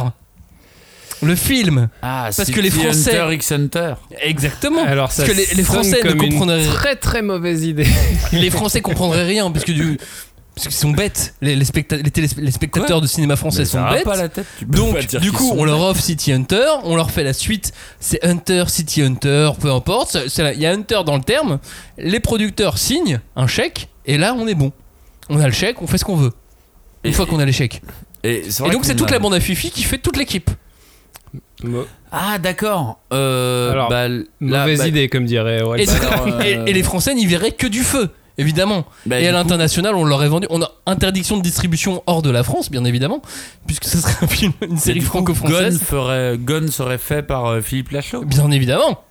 [1.22, 1.88] Le film.
[2.02, 3.94] Ah, Parce que les Français- Hunter x Hunter.
[4.22, 4.84] Exactement.
[4.84, 7.88] Alors, ça Parce que les, Français ne comme une comprendraient très très mauvaise idée.
[8.34, 9.98] les Français comprendraient rien parce que du
[10.56, 11.36] parce qu'ils sont bêtes.
[11.42, 14.04] Les, les, specta- les télés- les spectateurs de cinéma français Mais sont bêtes.
[14.06, 16.66] pas la tête, tu peux pas Donc, dire du coup, on leur offre City Hunter,
[16.84, 20.18] on leur fait la suite, c'est Hunter, City Hunter, peu importe.
[20.38, 21.60] Il y a Hunter dans le terme.
[21.98, 24.72] Les producteurs signent un chèque, et là, on est bon.
[25.30, 26.32] On a le chèque, on fait ce qu'on veut.
[27.04, 27.82] Une Et- fois qu'on a les chèques.
[28.24, 30.50] Et, donc, c'est toute a- la bande à Fifi qui fait toute l'équipe.
[32.12, 33.00] Ah, d'accord.
[33.14, 35.82] Euh, bah, là, mauvaise bah, idée, comme dirait Aurel.
[35.82, 38.86] Et, alors, euh, et- et les Français n'y verraient que du feu, évidemment.
[39.06, 40.48] bah, et à l'international, on leur est vendu.
[40.50, 43.22] On a interdiction de distribution hors de la France, bien évidemment,
[43.68, 45.80] puisque ce serait un film, une série franco-française.
[45.80, 48.24] Gun, ferait, Gun serait fait par euh, Philippe Lachaud.
[48.26, 49.02] Bien évidemment.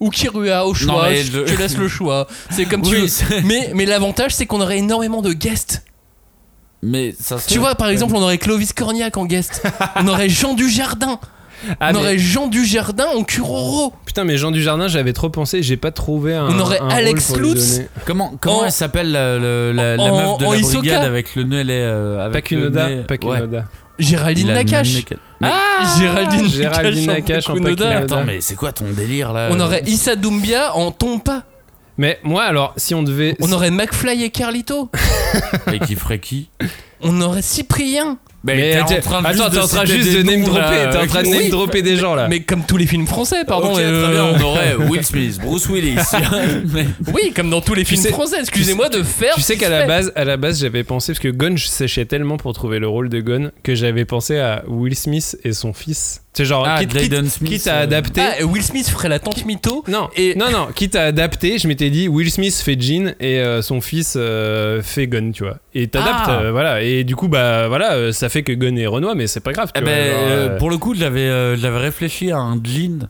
[0.00, 2.28] Ou Kirua au choix, Non, je je- te laisse le choix.
[2.50, 3.40] C'est comme tu Oui, veux.
[3.42, 5.82] Mais, mais l'avantage, c'est qu'on aurait énormément de guests.
[6.84, 9.66] Mais ça serait- Tu vois, par exemple, on aurait Clovis Cornillac en guest.
[9.96, 11.18] on aurait Jean Dujardin.
[11.80, 13.92] Ah, on mais- aurait Jean Dujardin en Curoro.
[14.06, 16.46] Putain, mais Jean Dujardin, j'avais trop pensé, j'ai pas trouvé un.
[16.48, 17.80] On aurait un Alex Lutz.
[18.04, 20.78] Comment, comment En- elle s'appelle la, le- la- la en- meuf de la Hisoka.
[20.78, 22.88] brigade avec le nez elle est, euh, avec le Pakunoda.
[22.88, 23.64] nez- Pakunoda.
[23.98, 25.04] Géraldine le Nakache.
[25.42, 27.96] Ah Géraldine, Géraldine Nakache en en.
[27.96, 31.42] Attends, mais c'est quoi ton délire là On aurait Issa Doumbia en Tompa.
[32.00, 33.34] Mais moi, alors, si on devait.
[33.40, 34.88] On aurait McFly et Carlito.
[35.72, 36.48] Et qui ferait qui?
[37.00, 38.18] On aurait Cyprien.
[38.56, 40.96] Mais Mais t'es en train de attends, t'es en train juste de name dropper, t'es
[40.96, 42.28] en train de name dropper des gens là.
[42.28, 43.74] Mais comme tous les films français, pardon.
[43.78, 45.98] Euh, très bien, on aurait Will Smith, Bruce Willis.
[47.12, 48.36] Oui, comme dans tous les films français.
[48.40, 49.34] Excusez-moi de faire.
[49.34, 52.04] Tu sais qu'à la base, à la base, j'avais pensé parce que Gunn je séchais
[52.04, 55.72] tellement pour trouver le rôle de Gunn que j'avais pensé à Will Smith et son
[55.72, 56.22] fils.
[56.38, 58.20] C'est genre Ah, quitte, quitte- Jaden Smith, quitte à euh, adapter.
[58.20, 59.82] Ah, Will Smith ferait la tante mytho.
[59.88, 63.40] Non, Et- non, non, quitte à adapter, je m'étais dit Will Smith fait Jean et
[63.40, 65.58] euh, son fils euh, fait Gunn, tu vois.
[65.74, 66.38] Et t'adaptes, Ah.
[66.42, 66.80] euh, voilà.
[66.84, 69.72] Et du coup, bah voilà, ça fait que Gunn est Renoir, mais c'est pas grave.
[69.74, 73.08] Tu Eh vois, ben, genre, pour le coup, j'avais euh, j'avais réfléchi à un Jean.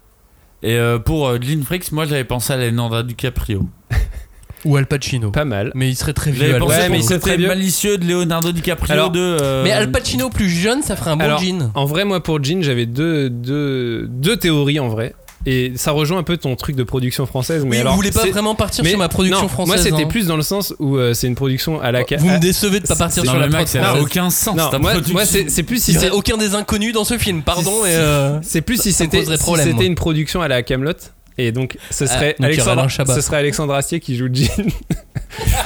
[0.63, 3.69] Et euh, pour euh, Jean Fricks, moi j'avais pensé à Leonardo DiCaprio.
[4.65, 5.31] Ou Al Pacino.
[5.31, 5.71] pas mal.
[5.75, 6.55] Mais il serait très vieux.
[6.55, 6.99] Al Ouais, mais
[7.37, 7.47] vieux.
[7.49, 9.21] malicieux de Leonardo DiCaprio Alors, de.
[9.21, 11.71] euh, Mais Al Pacino plus jeune, ça ferait un bon Alors, jean.
[11.75, 15.15] En vrai, moi pour Jean, j'avais deux, deux, deux théories en vrai.
[15.47, 17.63] Et ça rejoint un peu ton truc de production française.
[17.65, 19.75] Mais Oui, alors, vous voulez pas vraiment partir mais sur ma production non, française.
[19.77, 20.09] Moi, c'était hein.
[20.09, 22.81] plus dans le sens où euh, c'est une production à la ca- Vous me décevez
[22.81, 25.95] de pas partir sur la prod ça n'a aucun sens Non, moi, c'est plus si
[25.95, 27.91] c'est aucun des inconnus dans ce film, pardon, mais.
[27.95, 30.93] euh, C'est plus si c'était si c'était une production à la Camelot.
[31.39, 34.47] Et donc, ce serait, donc y aurait Alexandre, ce serait Alexandre Astier qui joue Jean.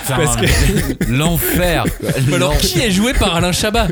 [0.08, 0.37] Parce
[1.08, 1.85] L'enfer.
[2.00, 2.11] quoi.
[2.35, 2.61] Alors, L'enfer.
[2.61, 3.88] qui est joué par Alain Chabat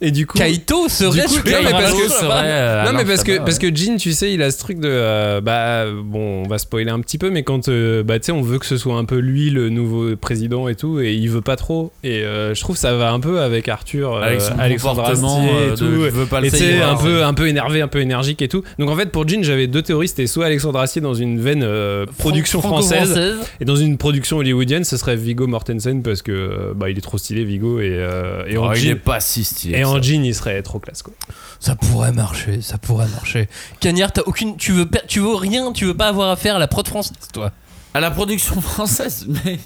[0.00, 0.38] Et du coup.
[0.38, 1.46] Kaito serait coup, Shulk.
[1.50, 4.12] non, mais parce que- serait, euh, non Alain mais parce que parce que Jin tu
[4.12, 7.30] sais il a ce truc de euh, bah bon on va spoiler un petit peu
[7.30, 9.68] mais quand euh, bah tu sais on veut que ce soit un peu lui le
[9.68, 12.94] nouveau président et tout et il veut pas trop et euh, je trouve que ça
[12.94, 15.26] va un peu avec Arthur euh, Avec son Alexandre Astier
[15.66, 16.92] et de tout je veux pas le et tu sais savoir.
[17.00, 19.42] un peu un peu énervé un peu énergique et tout donc en fait pour Jin
[19.42, 23.18] j'avais deux théories c'était soit Alexandre Astier dans une veine euh, production française
[23.60, 27.00] et dans une production hollywoodienne ce serait Vigo Mortensen parce que euh, bah il est
[27.02, 29.78] trop stylé Vigo et euh, et en Oh, il est jean pas si stylé.
[29.78, 30.00] et en ça.
[30.00, 31.14] jean il serait trop classe quoi
[31.60, 33.48] Ça pourrait marcher, ça pourrait marcher.
[33.80, 36.68] Cagnard, t'as aucune, tu veux, tu veux rien, tu veux pas avoir affaire à la
[36.68, 37.52] prod française, toi?
[37.94, 39.58] À la production française, mais.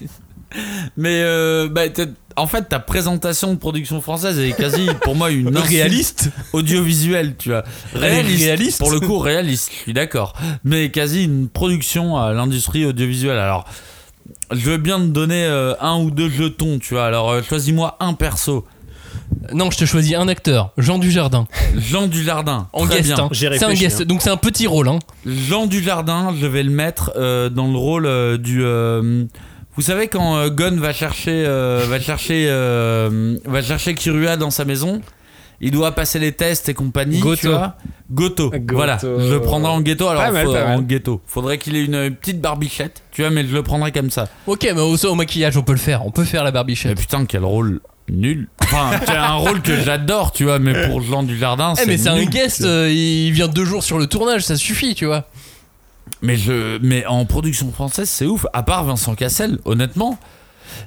[0.97, 1.83] Mais euh, bah,
[2.41, 6.31] en fait, ta présentation de production française est quasi pour moi une Réaliste.
[6.53, 7.65] audiovisuelle, tu vois.
[7.95, 8.79] Réaliste, réaliste.
[8.79, 10.35] Pour le coup, réaliste, je suis d'accord.
[10.65, 13.39] Mais quasi une production à l'industrie audiovisuelle.
[13.39, 13.65] Alors,
[14.51, 17.07] je veux bien te donner euh, un ou deux jetons, tu vois.
[17.07, 18.65] Alors, euh, choisis-moi un perso.
[19.53, 21.47] Non, je te choisis un acteur, Jean Dujardin,
[21.77, 22.69] Jean Dujardin.
[22.73, 23.15] en Très guest.
[23.15, 23.25] bien.
[23.25, 23.29] hein.
[23.33, 24.05] C'est un guest, hein.
[24.07, 24.89] donc c'est un petit rôle.
[24.89, 24.99] Hein.
[25.27, 28.63] Jean Dujardin, je vais le mettre euh, dans le rôle euh, du.
[29.79, 34.51] Vous savez quand euh, Gon va chercher, euh, va chercher, euh, va chercher Kirua dans
[34.51, 35.01] sa maison,
[35.61, 37.21] il doit passer les tests et compagnie.
[37.21, 37.37] Goto.
[37.41, 37.77] Tu vois
[38.11, 38.51] Goto.
[38.51, 38.75] Goto.
[38.75, 40.09] Voilà, je le prendrai en ghetto.
[40.09, 40.79] Alors Pas mal, faut- pas mal.
[40.79, 41.21] en ghetto.
[41.27, 44.29] Faudrait qu'il ait une petite barbichette, tu vois, mais je le prendrai comme ça.
[44.49, 46.05] Ok, mais au, au maquillage, on peut le faire.
[46.05, 46.99] On peut faire la Mais barbichette.
[46.99, 48.49] putain, quel rôle nul.
[48.65, 52.09] Enfin, c'est un rôle que j'adore, tu vois, mais pour Jean Dujardin, Eh, mais c'est
[52.09, 52.29] un nul.
[52.31, 55.27] guest, euh, il vient deux jours sur le tournage, ça suffit, tu vois.
[56.23, 58.47] Mais, je, mais en production française, c'est ouf.
[58.53, 60.19] À part Vincent Cassel, honnêtement.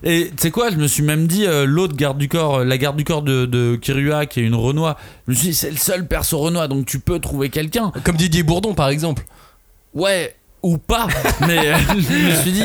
[0.03, 2.63] Et tu sais quoi, je me suis même dit, euh, l'autre garde du corps, euh,
[2.63, 4.95] la garde du corps de, de Kirua, qui est une Renoir,
[5.27, 7.91] je me suis dit, c'est le seul perso Renoir, donc tu peux trouver quelqu'un.
[8.03, 9.23] Comme Didier Bourdon, par exemple.
[9.93, 11.07] Ouais, ou pas.
[11.47, 11.93] mais euh, je
[12.29, 12.63] me suis dit,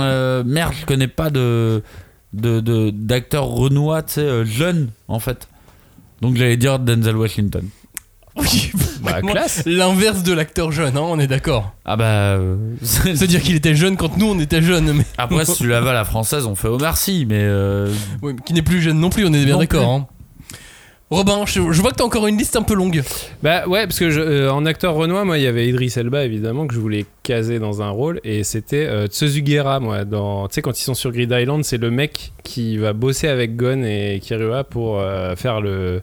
[0.00, 1.82] euh, merde, je connais pas de
[2.34, 2.90] de- de-
[3.38, 5.48] Renoir, tu sais, euh, jeunes, en fait.
[6.20, 7.66] Donc j'allais dire Denzel Washington.
[8.36, 8.70] Oui,
[9.02, 9.62] Bah, classe.
[9.66, 11.72] L'inverse de l'acteur jeune, hein, on est d'accord.
[11.84, 12.04] Ah bah.
[12.04, 15.80] euh, C'est-à-dire qu'il était jeune quand nous on était jeunes, mais Après, si tu la
[15.80, 17.40] vas à la française, on fait au merci, mais.
[17.40, 17.92] euh,
[18.22, 19.88] Oui, mais qui n'est plus jeune non plus, on est bien Non d'accord.
[19.90, 20.06] hein.
[21.10, 23.02] Robin, je, je vois que t'as encore une liste un peu longue.
[23.42, 26.24] Bah ouais, parce que je- euh, en acteur Renoir, moi, il y avait Idris Elba,
[26.24, 30.04] évidemment, que je voulais caser dans un rôle, et c'était euh, Tsuzugera, moi.
[30.04, 33.28] Dans, tu sais, quand ils sont sur Grid Island, c'est le mec qui va bosser
[33.28, 36.02] avec Gon et Kirua pour euh, faire le,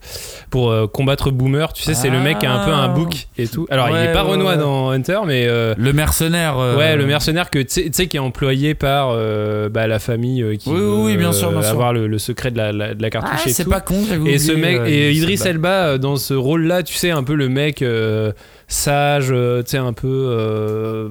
[0.50, 1.74] pour euh, combattre Boomer.
[1.74, 3.68] Tu sais, c'est le mec qui a un peu un bouc et tout.
[3.70, 4.58] Alors, il est pas ouais, Renoir ouais.
[4.62, 6.58] dans Hunter, mais euh, Le mercenaire.
[6.58, 10.42] euh, Ouais, le mercenaire que tu sais- qui est employé par euh, bah, la famille
[10.42, 11.72] euh, qui Oui, oui, veut, oui, bien sûr, bien sûr.
[11.72, 13.70] avoir le, le secret de la, la- de la Ah, cartouche et c'est tout.
[13.70, 15.98] pas con, Et ce mec euh, et Idris Elba.
[15.98, 18.32] Dans ce rôle-là, tu sais un peu le mec euh,
[18.70, 21.10] sage, euh, tu sais un peu euh,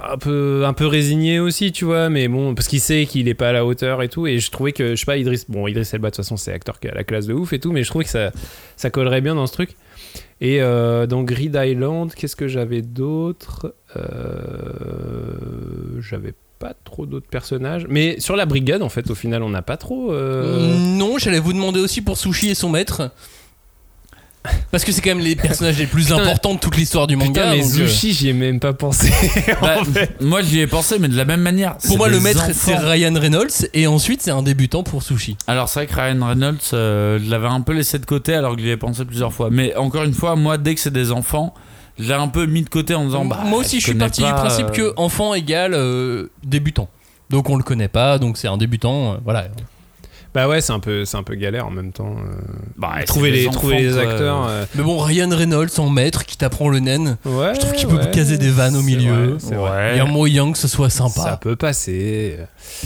[0.00, 3.34] un peu un peu résigné aussi, tu vois, mais bon parce qu'il sait qu'il est
[3.34, 5.66] pas à la hauteur et tout et je trouvais que je sais pas Idris bon
[5.66, 7.72] Idris Elba de toute façon c'est acteur qui a la classe de ouf et tout,
[7.72, 8.30] mais je trouvais que ça
[8.76, 9.70] ça collerait bien dans ce truc.
[10.40, 13.74] Et euh, dans Grid Island, qu'est-ce que j'avais d'autre
[15.98, 19.62] J'avais pas trop d'autres personnages, mais sur la brigade en fait au final on n'a
[19.62, 20.14] pas trop.
[20.14, 23.10] Non, j'allais vous demander aussi pour Sushi et son maître.
[24.70, 26.18] Parce que c'est quand même les personnages les plus Putain.
[26.22, 27.42] importants de toute l'histoire du manga.
[27.42, 29.10] Putain, mais donc, euh, Zushi, j'y ai même pas pensé.
[29.60, 30.20] Bah, en fait.
[30.20, 31.76] Moi j'y ai pensé, mais de la même manière.
[31.76, 35.36] Pour moi, le maître, c'est Ryan Reynolds, et ensuite, c'est un débutant pour Sushi.
[35.46, 38.56] Alors c'est vrai que Ryan Reynolds, euh, je l'avais un peu laissé de côté alors
[38.56, 39.48] que j'y ai pensé plusieurs fois.
[39.50, 41.54] Mais encore une fois, moi dès que c'est des enfants,
[41.98, 43.42] je l'ai un peu mis de côté en disant bah.
[43.44, 46.88] moi aussi, je suis parti du principe euh, que enfant égale euh, débutant.
[47.28, 49.12] Donc, on le connaît pas, donc c'est un débutant.
[49.12, 49.48] euh, voilà.
[50.32, 52.14] Bah ouais, c'est un peu, c'est un peu galère en même temps.
[52.18, 52.36] euh,
[52.76, 54.46] Bah, trouver des les, trouver les acteurs.
[54.48, 57.16] euh, Mais bon, Ryan Reynolds en maître qui t'apprend le naine.
[57.24, 57.52] Ouais.
[57.54, 59.36] Je trouve qu'il peut ouais, caser des vannes au milieu.
[59.40, 59.90] vrai, vrai.
[59.94, 61.20] Il y a moyen que ce soit sympa.
[61.22, 62.36] Ça peut passer.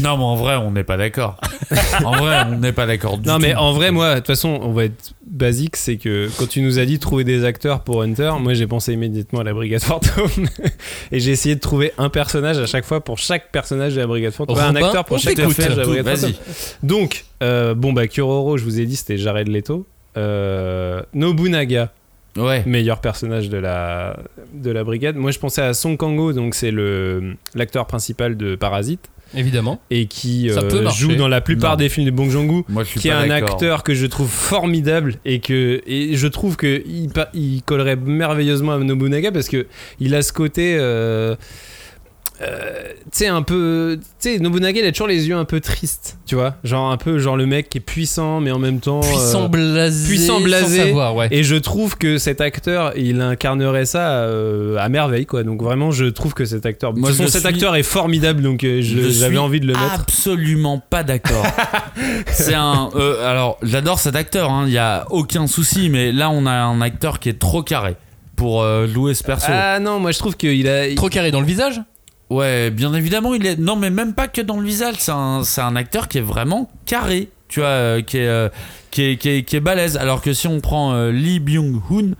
[0.01, 1.37] Non, mais en vrai, on n'est pas d'accord.
[2.05, 3.43] en vrai, on n'est pas d'accord du Non, tout.
[3.43, 5.77] mais en vrai, moi, de toute façon, on va être basique.
[5.77, 8.93] C'est que quand tu nous as dit trouver des acteurs pour Hunter, moi j'ai pensé
[8.95, 10.31] immédiatement à la Brigade Fantôme.
[11.13, 14.07] Et j'ai essayé de trouver un personnage à chaque fois pour chaque personnage de la
[14.07, 14.57] Brigade Fantôme.
[14.57, 16.31] Enfin, un acteur pour chaque personnage de la Brigade Fantôme.
[16.33, 16.87] Vas-y.
[16.87, 19.87] Donc, euh, bon, bah, Kuroro, je vous ai dit, c'était Jared Leto.
[20.17, 21.93] Euh, Nobunaga,
[22.37, 22.63] Ouais.
[22.67, 24.17] meilleur personnage de la,
[24.55, 25.15] de la brigade.
[25.17, 29.81] Moi, je pensais à Song Kang-ho, donc c'est le l'acteur principal de Parasite Évidemment.
[29.91, 31.77] et qui euh, joue dans la plupart Non.
[31.79, 32.65] des films de Bong Joon-ho.
[32.99, 37.09] Qui est un acteur que je trouve formidable et que et je trouve que il,
[37.35, 39.67] il collerait merveilleusement à Nobunaga parce que
[40.01, 41.37] il a ce côté euh,
[42.43, 43.99] euh, tu sais, un peu.
[44.21, 46.57] Tu sais, Nobunaga, il a toujours les yeux un peu tristes, tu vois.
[46.65, 48.99] Genre, un peu, genre le mec qui est puissant, mais en même temps.
[49.05, 50.09] euh, Puissant blasé.
[50.09, 50.79] puissant blasé.
[50.79, 51.29] Sans savoir, ouais.
[51.31, 55.45] Et je trouve que cet acteur, il incarnerait ça euh, à merveille, quoi.
[55.45, 56.93] Donc vraiment, je trouve que cet acteur.
[56.93, 59.67] Moi, de toute façon, je cet suis- acteur est formidable, donc euh, j'avais envie de
[59.67, 60.01] le mettre.
[60.01, 61.47] Absolument pas d'accord.
[62.33, 62.91] c'est un.
[63.25, 67.21] alors, j'adore cet acteur, il n'y a aucun souci, mais là, on a un acteur
[67.21, 67.95] qui est trop carré
[68.35, 69.47] pour louer ce perso.
[69.51, 70.93] Ah non, moi je trouve qu'il a.
[70.97, 71.81] Trop carré dans le visage
[72.31, 73.59] Ouais, bien évidemment, il est.
[73.59, 76.71] Non, mais même pas que dans le visage, c'est un, un acteur qui est vraiment
[76.87, 78.49] carré, tu vois, euh, qui, est, euh,
[78.91, 79.97] qui, est, qui, est, qui balèze.
[79.97, 82.15] Alors que si on prend euh, Lee Byung-hun,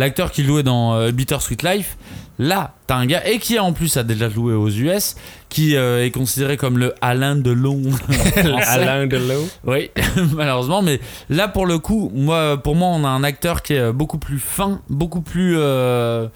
[0.00, 1.96] l'acteur qui jouait dans euh, Bittersweet Life,
[2.38, 5.14] là, t'as un gars, et qui en plus a déjà joué aux US,
[5.50, 7.82] qui euh, est considéré comme le Alain Delon.
[8.66, 9.46] Alain Delon.
[9.66, 9.90] Oui,
[10.34, 13.92] malheureusement, mais là pour le coup, moi, pour moi, on a un acteur qui est
[13.92, 16.28] beaucoup plus fin, beaucoup plus, euh,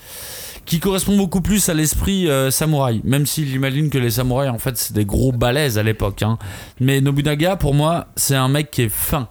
[0.66, 3.00] qui correspond beaucoup plus à l'esprit euh, samouraï.
[3.04, 6.22] Même si j'imagine que les samouraïs, en fait, c'est des gros balaises à l'époque.
[6.22, 6.38] hein.
[6.80, 9.28] Mais Nobunaga, pour moi, c'est un mec qui est fin.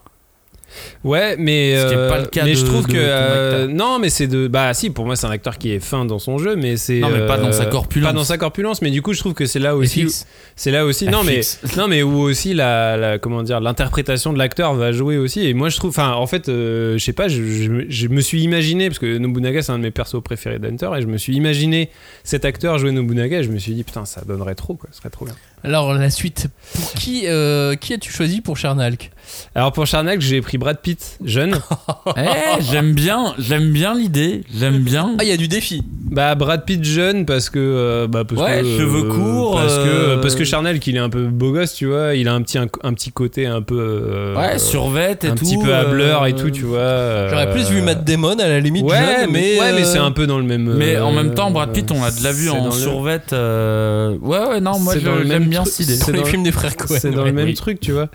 [1.03, 2.97] Ouais, mais, Ce qui est euh, pas le cas mais de- je trouve de que
[2.97, 3.75] ton euh, acteur.
[3.75, 6.19] non, mais c'est de bah si pour moi c'est un acteur qui est fin dans
[6.19, 8.09] son jeu, mais c'est Non, mais pas dans sa corpulence.
[8.11, 10.25] Pas dans sa corpulence, mais du coup je trouve que c'est là aussi, fixe.
[10.55, 11.41] c'est là aussi non mais
[11.77, 15.45] non mais où aussi la, la- comment dire l'interprétation de l'acteur va jouer aussi.
[15.45, 18.21] Et moi je trouve, enfin en fait euh, je sais pas, je, je- je me
[18.21, 21.17] suis imaginé parce que Nobunaga c'est un de mes persos préférés d'Hunter et je me
[21.17, 21.89] suis imaginé
[22.23, 24.97] cet acteur jouer Nobunaga et je me suis dit putain ça donnerait trop quoi, ce
[24.99, 25.35] serait trop bien.
[25.65, 26.47] Alors, la suite.
[26.73, 29.11] Pour qui, euh, qui as-tu choisi pour Charnalk?
[29.55, 31.55] Alors pour Charnac j'ai pris Brad Pitt jeune.
[32.17, 35.15] Eh, j'aime bien, j'aime bien l'idée, j'aime bien.
[35.19, 35.81] Ah, il y a du défi.
[36.11, 39.79] Bah Brad Pitt jeune parce que euh, bah parce Ouais, que, cheveux courts, parce que
[39.87, 42.41] euh, parce que Charnel qu'il est un peu beau gosse tu vois il a un
[42.41, 45.45] petit un, un petit côté un peu euh, Ouais, survêt et un tout.
[45.45, 48.37] petit peu à blur et euh, tout tu vois euh, J'aurais plus vu Matt Damon
[48.39, 49.59] à la limite ouais jeune, mais mais.
[49.59, 51.71] ouais mais euh, c'est un peu dans le même Mais en euh, même temps, Brad
[51.71, 55.45] Pitt, on l'a déjà vu c'est en le- euh, Ouais, ouais, non, moi le j'aime
[55.45, 55.95] bien cette idée.
[55.95, 56.97] C'est dans- films des frères Cohen.
[56.99, 57.53] c'est dans le même oui.
[57.53, 58.09] truc tu vois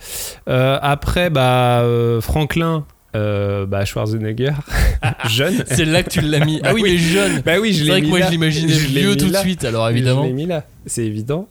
[0.48, 2.84] Euh, après bah euh, Franklin
[3.16, 4.52] euh, bah Schwarzenegger
[5.30, 6.60] jeune C'est là que tu l'as mis.
[6.64, 7.40] Ah oui, mais jeune.
[7.40, 8.26] bah oui je C'est l'ai vrai que mis moi là.
[8.26, 10.24] je l'imaginais Je vieux mis tout de suite, alors Je évidemment.
[10.24, 11.48] l'ai mis là, c'est évident.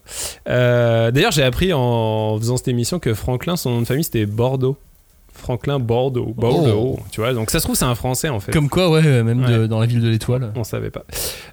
[0.48, 4.28] Euh, D'ailleurs, j'ai appris en faisant cette émission que Franklin, son nom de famille, c'était
[4.28, 4.78] Bordeaux.
[5.48, 6.34] Franklin Bordeaux.
[6.36, 7.00] Bordeaux.
[7.10, 8.52] Tu vois, donc ça se trouve, c'est un français en fait.
[8.52, 8.54] Oh.
[8.54, 9.68] Comme quoi, ouais, même de- Ouais.
[9.70, 10.52] dans la ville de l'étoile.
[10.58, 11.06] On savait pas.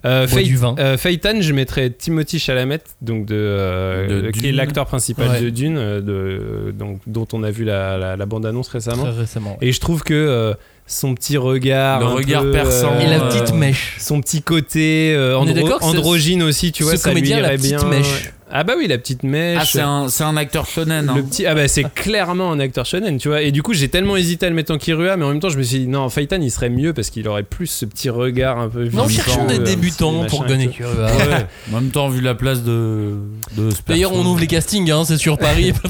[0.04, 0.74] Euh, du vin.
[0.80, 0.96] euh,
[1.40, 5.40] je mettrais Timothy Chalamet, donc de, euh, De qui est l'acteur principal Ouais.
[5.42, 9.04] de Dune, euh, de, donc, dont on a vu la, la- la bande-annonce récemment.
[9.04, 9.56] Très récemment.
[9.60, 10.54] Et je trouve que euh,
[10.88, 12.98] son petit regard, Le un regard peu, perçant.
[12.98, 13.94] Et la euh, petite mèche.
[14.00, 17.50] son petit côté euh, andro- androgyne aussi, tu ce vois, ça lui comédien a la
[17.50, 17.84] petite bien.
[17.88, 18.32] mèche.
[18.56, 19.58] Ah bah oui, la petite mèche.
[19.60, 21.08] Ah, c'est un, c'est un acteur shonen.
[21.08, 21.14] hein.
[21.16, 23.42] Le petit, ah bah c'est clairement un acteur shonen, tu vois.
[23.42, 25.48] Et du coup, j'ai tellement hésité à le mettre en Kirua, mais en même temps,
[25.48, 28.10] je me suis dit non, Phaeton il serait mieux parce qu'il aurait plus ce petit
[28.10, 28.88] regard un peu.
[28.90, 30.54] Non, cherchons des euh, débutants pour tout.
[30.54, 31.06] Kurua.
[31.16, 31.46] Ouais.
[31.72, 33.14] En même temps, vu la place de.
[33.56, 35.72] de D'ailleurs, on ouvre les castings, hein, c'est sur Paris.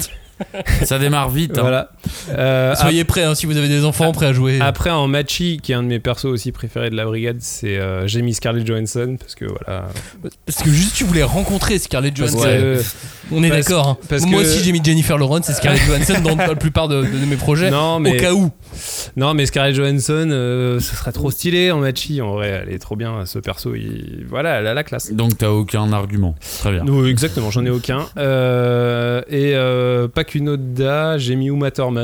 [0.83, 1.57] Ça démarre vite.
[1.57, 1.61] hein.
[1.61, 1.91] Voilà.
[2.29, 4.59] Euh, Soyez prêts hein, si vous avez des enfants prêts à jouer.
[4.61, 7.77] Après, en Machi, qui est un de mes persos aussi préférés de la brigade, c'est
[7.77, 9.87] euh, j'ai mis Scarlett Johansson parce que voilà.
[10.45, 12.39] Parce que juste tu voulais rencontrer Scarlett Johansson.
[12.39, 12.81] que-
[13.31, 13.87] On est d'accord.
[13.87, 13.97] hein.
[14.09, 17.01] parce Moi que- aussi j'ai mis Jennifer Lawrence et Scarlett Johansson dans la plupart de,
[17.01, 17.69] de mes projets.
[17.71, 18.51] non, Au mais cas où.
[19.17, 22.21] non, mais Scarlett Johansson, euh, ce serait trop stylé en Machi.
[22.21, 23.25] En vrai, elle est trop bien.
[23.25, 24.25] Ce perso, il...
[24.27, 25.11] voilà, elle a la classe.
[25.11, 26.35] Donc, t'as aucun argument.
[26.59, 26.85] Très bien.
[27.05, 28.05] Exactement, j'en ai aucun.
[28.17, 31.94] Euh, et euh, pas qu'une autre da, j'ai mis Uma Thurman.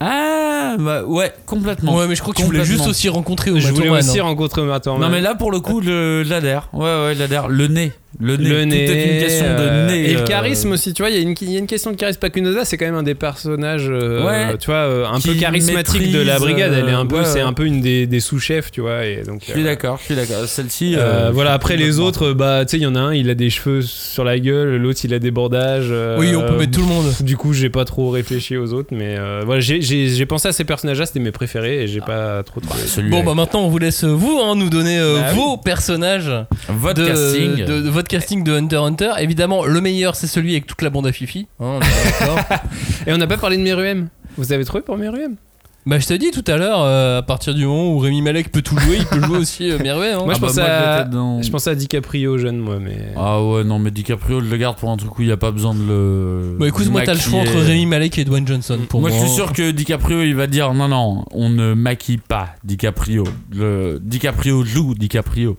[0.00, 1.94] Ah, bah ouais, complètement.
[1.96, 2.84] Ouais, mais je crois que tu voulais Complètement.
[2.84, 4.24] juste aussi rencontrer Uma Je voulais aussi hein.
[4.24, 5.00] rencontrer Uma Thurman.
[5.00, 6.68] Non, mais là, pour le coup, je l'adhère.
[6.72, 7.48] Ouais, ouais, j'adhère.
[7.48, 7.92] Le nez.
[8.20, 8.48] Le nez.
[8.48, 10.10] le Tout nez, est une question de euh, nez.
[10.10, 11.66] et le euh, charisme aussi, tu vois, il y, a une- il y a une
[11.66, 12.18] question de charisme.
[12.20, 14.56] Pakunoda, c'est quand même un des personnages, euh, Ouais.
[14.58, 16.72] tu vois, euh, un peu charismatique de la brigade.
[16.78, 19.06] Elle est un peu, c'est un peu une des, des sous-chefs, tu vois.
[19.06, 20.44] Et donc, Je suis euh, d'accord, je suis d'accord.
[20.46, 20.96] Celle-ci.
[21.32, 23.50] voilà, après les autres, bah, tu sais, il y en a un, il a des
[23.50, 25.88] cheveux sur la gueule, l'autre, il a des bordages.
[25.90, 27.12] euh, Oui, on peut mettre tout le monde.
[27.20, 30.48] Du coup, j'ai pas trop réfléchi aux autres, mais euh, voilà, j'ai- j'ai j'ai pensé
[30.48, 32.82] à ces personnages-là, c'était mes préférés, et j'ai pas trop trouvé.
[32.86, 33.16] Celui-là.
[33.16, 35.36] Bon, bah maintenant on vous laisse vous hein, nous donner euh, Bah oui.
[35.38, 36.30] vos personnages
[36.68, 37.64] Votre de, casting.
[37.64, 39.12] de- de votre casting de Hunter Hunter.
[39.18, 41.46] Évidemment, le meilleur c'est celui avec toute la bande à Fifi.
[41.60, 43.06] hein, on.
[43.06, 44.08] Et on n'a pas parlé de Meruem.
[44.36, 45.36] Vous avez trouvé pour Meruem
[45.84, 48.52] bah, je t'ai dit tout à l'heure, euh, à partir du moment où Rémi Malek
[48.52, 50.24] peut tout jouer, il peut jouer aussi euh, hein.
[50.24, 53.12] Moi, je Ah bah, pensais moi, à- dans- Je pensais à DiCaprio jeune, moi, mais.
[53.16, 55.36] Ah ouais, non, mais DiCaprio, je le garde pour un truc où il n'y a
[55.36, 56.56] pas besoin de le.
[56.58, 57.58] Bah écoute, moi t'as le choix entre.
[57.58, 59.10] Rémi Malek et Dwayne Johnson pour moi.
[59.10, 62.50] moi, je suis sûr que DiCaprio, il va dire non, non, on ne maquille pas
[62.64, 63.24] DiCaprio.
[63.52, 63.98] Le...
[64.00, 65.58] DiCaprio joue DiCaprio.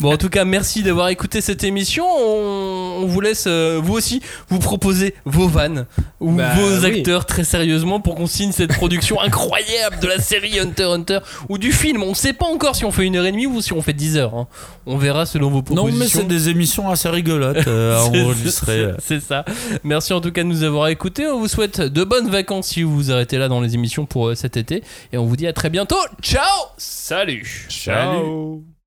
[0.00, 2.04] Bon, en tout cas, merci d'avoir écouté cette émission.
[2.04, 5.86] On, on vous laisse, euh, vous aussi, vous proposer vos vannes
[6.20, 6.86] ou Bah, vos oui.
[6.86, 9.59] acteurs très sérieusement pour qu'on signe cette production incroyable
[10.00, 12.02] de la série Hunter x Hunter ou du film.
[12.02, 13.92] On sait pas encore si on fait une heure et demie ou si on fait
[13.92, 14.34] 10 heures.
[14.34, 14.46] hein.
[14.86, 15.98] On verra selon vos Non, propositions.
[15.98, 18.86] mais c'est des émissions assez rigolotes euh, à C'est- enregistrer.
[18.98, 19.44] C'est ça.
[19.84, 21.26] Merci en tout cas de nous avoir écoutés.
[21.26, 24.28] On vous souhaite de bonnes vacances si vous vous arrêtez là dans les émissions pour
[24.28, 24.82] euh, cet été.
[25.12, 25.96] Et on vous dit à très bientôt.
[26.22, 26.42] Ciao
[26.76, 28.79] Salut Salut.